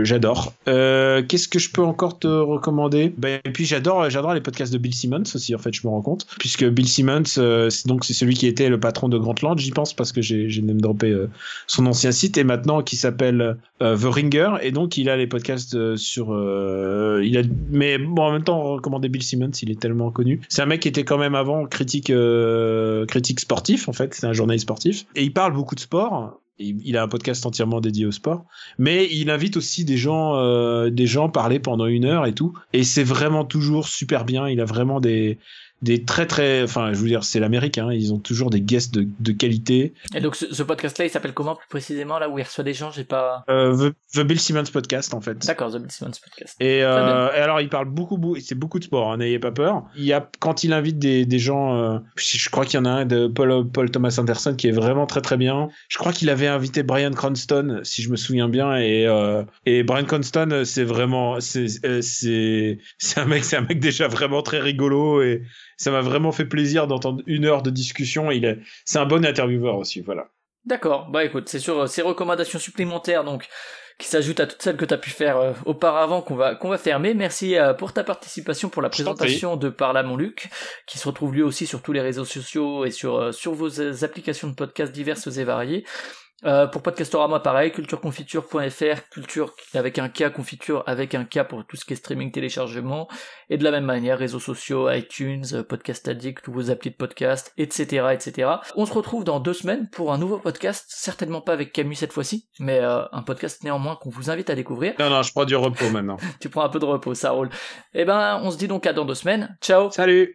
j'adore. 0.03 0.53
Euh, 0.67 1.23
qu'est-ce 1.27 1.47
que 1.47 1.57
je 1.57 1.71
peux 1.71 1.81
encore 1.81 2.19
te 2.19 2.27
recommander? 2.27 3.13
Ben, 3.17 3.39
Et 3.45 3.51
puis 3.51 3.65
j'adore, 3.65 4.09
j'adore 4.09 4.33
les 4.33 4.41
podcasts 4.41 4.71
de 4.71 4.77
Bill 4.77 4.93
Simmons 4.93 5.23
aussi. 5.33 5.55
En 5.55 5.57
fait, 5.57 5.73
je 5.73 5.85
me 5.87 5.91
rends 5.91 6.01
compte, 6.01 6.27
puisque 6.37 6.65
Bill 6.65 6.87
Simmons, 6.87 7.23
euh, 7.39 7.69
donc 7.85 8.05
c'est 8.05 8.13
celui 8.13 8.35
qui 8.35 8.45
était 8.45 8.69
le 8.69 8.79
patron 8.79 9.09
de 9.09 9.17
Grantland. 9.17 9.48
J'y 9.57 9.71
pense 9.71 9.93
parce 9.93 10.11
que 10.11 10.21
j'ai, 10.21 10.61
même 10.61 10.81
droppé 10.81 11.09
euh, 11.09 11.29
son 11.67 11.85
ancien 11.85 12.11
site 12.11 12.37
et 12.37 12.43
maintenant 12.43 12.81
qui 12.81 12.95
s'appelle 12.95 13.57
euh, 13.81 13.97
The 13.97 14.05
Ringer. 14.05 14.51
Et 14.61 14.71
donc 14.71 14.97
il 14.97 15.09
a 15.09 15.17
les 15.17 15.27
podcasts 15.27 15.95
sur, 15.95 16.27
il 17.23 17.37
a, 17.37 17.41
mais 17.69 17.97
bon 17.97 18.23
en 18.23 18.31
même 18.31 18.43
temps 18.43 18.61
recommander 18.61 19.09
Bill 19.09 19.23
Simmons, 19.23 19.51
il 19.61 19.71
est 19.71 19.79
tellement 19.79 20.11
connu. 20.11 20.41
C'est 20.49 20.61
un 20.61 20.65
mec 20.65 20.81
qui 20.81 20.87
était 20.87 21.03
quand 21.03 21.17
même 21.17 21.35
avant 21.35 21.65
critique, 21.65 22.11
critique 23.07 23.39
sportif 23.39 23.89
en 23.89 23.93
fait. 23.93 24.13
C'est 24.13 24.27
un 24.27 24.33
journaliste 24.33 24.63
sportif 24.63 25.05
et 25.15 25.23
il 25.23 25.33
parle 25.33 25.53
beaucoup 25.53 25.75
de 25.75 25.79
sport 25.79 26.39
il 26.59 26.97
a 26.97 27.03
un 27.03 27.07
podcast 27.07 27.45
entièrement 27.45 27.79
dédié 27.79 28.05
au 28.05 28.11
sport, 28.11 28.45
mais 28.77 29.07
il 29.11 29.29
invite 29.29 29.57
aussi 29.57 29.85
des 29.85 29.97
gens, 29.97 30.35
euh, 30.35 30.89
des 30.89 31.07
gens 31.07 31.29
parler 31.29 31.59
pendant 31.59 31.85
une 31.85 32.05
heure 32.05 32.25
et 32.25 32.33
tout, 32.33 32.53
et 32.73 32.83
c'est 32.83 33.03
vraiment 33.03 33.45
toujours 33.45 33.87
super 33.87 34.25
bien. 34.25 34.47
Il 34.49 34.59
a 34.59 34.65
vraiment 34.65 34.99
des 34.99 35.39
des 35.81 36.03
très 36.03 36.25
très 36.25 36.63
enfin 36.63 36.93
je 36.93 36.99
veux 36.99 37.07
dire 37.07 37.23
c'est 37.23 37.39
l'Amérique 37.39 37.77
hein, 37.77 37.89
ils 37.91 38.13
ont 38.13 38.19
toujours 38.19 38.49
des 38.49 38.61
guests 38.61 38.93
de, 38.93 39.07
de 39.19 39.31
qualité. 39.31 39.93
Et 40.13 40.21
donc 40.21 40.35
ce, 40.35 40.53
ce 40.53 40.63
podcast 40.63 40.97
là 40.97 41.05
il 41.05 41.09
s'appelle 41.09 41.33
comment 41.33 41.55
plus 41.55 41.67
précisément 41.69 42.19
là 42.19 42.29
où 42.29 42.37
il 42.37 42.43
reçoit 42.43 42.63
des 42.63 42.73
gens 42.73 42.91
j'ai 42.91 43.03
pas 43.03 43.43
euh, 43.49 43.89
The, 43.89 44.17
The, 44.17 44.21
Bill 44.21 44.39
Simmons 44.39 44.65
podcast 44.71 45.13
en 45.13 45.21
fait. 45.21 45.45
D'accord 45.45 45.71
The 45.71 45.77
Bill 45.77 45.91
Simmons 45.91 46.11
podcast. 46.23 46.55
Et, 46.59 46.83
euh, 46.83 47.29
et 47.33 47.39
alors 47.39 47.61
il 47.61 47.69
parle 47.69 47.87
beaucoup, 47.89 48.17
beaucoup 48.17 48.39
c'est 48.39 48.55
beaucoup 48.55 48.79
de 48.79 48.83
sport 48.83 49.11
hein, 49.11 49.17
n'ayez 49.17 49.39
pas 49.39 49.51
peur. 49.51 49.83
Il 49.95 50.03
y 50.03 50.13
a 50.13 50.29
quand 50.39 50.63
il 50.63 50.73
invite 50.73 50.99
des, 50.99 51.25
des 51.25 51.39
gens 51.39 51.75
euh, 51.75 51.99
je 52.17 52.49
crois 52.49 52.65
qu'il 52.65 52.79
y 52.79 52.81
en 52.81 52.85
a 52.85 52.89
un 52.91 53.05
de 53.05 53.27
Paul, 53.27 53.69
Paul 53.69 53.89
Thomas 53.89 54.15
Anderson 54.19 54.55
qui 54.55 54.67
est 54.67 54.71
vraiment 54.71 55.05
très 55.05 55.21
très 55.21 55.37
bien. 55.37 55.69
Je 55.87 55.97
crois 55.97 56.11
qu'il 56.11 56.29
avait 56.29 56.47
invité 56.47 56.83
Brian 56.83 57.11
Cranston 57.11 57.79
si 57.83 58.01
je 58.01 58.09
me 58.09 58.15
souviens 58.15 58.49
bien 58.49 58.75
et 58.75 59.07
euh, 59.07 59.43
et 59.65 59.83
Brian 59.83 60.05
Cranston 60.05 60.63
c'est 60.65 60.83
vraiment 60.83 61.39
c'est 61.39 61.67
un 63.17 63.25
mec 63.25 63.43
c'est 63.43 63.57
un 63.57 63.61
mec 63.61 63.79
déjà 63.79 64.07
vraiment 64.07 64.41
très 64.41 64.59
rigolo 64.59 65.21
et 65.21 65.43
ça 65.79 65.91
m'a 65.91 66.01
vraiment 66.01 66.31
fait 66.33 66.45
plaisir 66.45 66.87
d'entendre 66.87 67.23
une 67.25 67.45
heure 67.45 67.63
de 67.63 67.69
discussion. 67.69 68.31
Il 68.31 68.45
est, 68.45 68.59
c'est 68.85 68.99
un 68.99 69.05
bon 69.05 69.25
intervieweur 69.25 69.77
aussi, 69.77 70.01
voilà. 70.01 70.27
D'accord. 70.65 71.09
Bah 71.09 71.23
écoute, 71.23 71.47
c'est 71.47 71.59
sur 71.59 71.79
euh, 71.79 71.87
ces 71.87 72.01
recommandations 72.01 72.59
supplémentaires 72.59 73.23
donc 73.23 73.47
qui 73.97 74.07
s'ajoutent 74.07 74.41
à 74.41 74.47
toutes 74.47 74.61
celles 74.61 74.75
que 74.75 74.85
tu 74.85 74.93
as 74.93 74.97
pu 74.97 75.09
faire 75.09 75.37
euh, 75.37 75.53
auparavant 75.65 76.21
qu'on 76.21 76.35
va 76.35 76.55
qu'on 76.55 76.67
va 76.67 76.77
fermer. 76.77 77.13
Merci 77.13 77.57
euh, 77.57 77.73
pour 77.73 77.93
ta 77.93 78.03
participation 78.03 78.67
pour 78.67 78.81
la 78.81 78.89
présentation 78.89 79.55
de 79.55 79.69
Parla 79.69 80.03
mon 80.03 80.17
Luc 80.17 80.49
qui 80.85 80.99
se 80.99 81.07
retrouve 81.07 81.33
lui 81.33 81.43
aussi 81.43 81.65
sur 81.65 81.81
tous 81.81 81.93
les 81.93 82.01
réseaux 82.01 82.25
sociaux 82.25 82.83
et 82.83 82.91
sur 82.91 83.33
sur 83.33 83.53
vos 83.53 83.79
applications 84.03 84.49
de 84.49 84.55
podcast 84.55 84.91
diverses 84.91 85.27
et 85.37 85.45
variées. 85.45 85.85
Euh, 86.45 86.67
pour 86.67 86.81
Podcastorama, 86.81 87.39
pareil, 87.41 87.71
cultureconfiture.fr, 87.71 89.09
culture 89.11 89.53
avec 89.73 89.99
un 89.99 90.07
K, 90.07 90.31
confiture 90.31 90.83
avec 90.87 91.13
un 91.13 91.25
K 91.25 91.43
pour 91.43 91.65
tout 91.65 91.75
ce 91.75 91.83
qui 91.83 91.93
est 91.93 91.97
streaming, 91.97 92.31
téléchargement, 92.31 93.09
et 93.49 93.57
de 93.57 93.63
la 93.63 93.71
même 93.71 93.83
manière, 93.83 94.17
réseaux 94.17 94.39
sociaux, 94.39 94.89
iTunes, 94.89 95.63
Podcast 95.67 96.07
Addict, 96.07 96.43
tous 96.43 96.53
vos 96.53 96.71
applis 96.71 96.91
de 96.91 96.95
podcast, 96.95 97.53
etc., 97.57 98.07
etc. 98.13 98.49
On 98.75 98.85
se 98.85 98.93
retrouve 98.93 99.23
dans 99.23 99.39
deux 99.39 99.53
semaines 99.53 99.89
pour 99.89 100.13
un 100.13 100.17
nouveau 100.17 100.37
podcast, 100.37 100.85
certainement 100.87 101.41
pas 101.41 101.53
avec 101.53 101.73
Camus 101.73 101.95
cette 101.95 102.13
fois-ci, 102.13 102.47
mais 102.59 102.79
euh, 102.79 103.01
un 103.11 103.21
podcast 103.21 103.63
néanmoins 103.63 103.97
qu'on 103.97 104.09
vous 104.09 104.29
invite 104.29 104.49
à 104.49 104.55
découvrir. 104.55 104.93
Non, 104.99 105.09
non, 105.09 105.21
je 105.23 105.31
prends 105.31 105.45
du 105.45 105.55
repos 105.55 105.89
maintenant. 105.89 106.17
tu 106.39 106.49
prends 106.49 106.63
un 106.63 106.69
peu 106.69 106.79
de 106.79 106.85
repos, 106.85 107.15
ça 107.15 107.31
roule. 107.31 107.49
Eh 107.93 108.05
ben, 108.05 108.39
on 108.43 108.51
se 108.51 108.57
dit 108.57 108.67
donc 108.67 108.85
à 108.87 108.93
dans 108.93 109.05
deux 109.05 109.15
semaines. 109.15 109.57
Ciao 109.61 109.91
Salut 109.91 110.33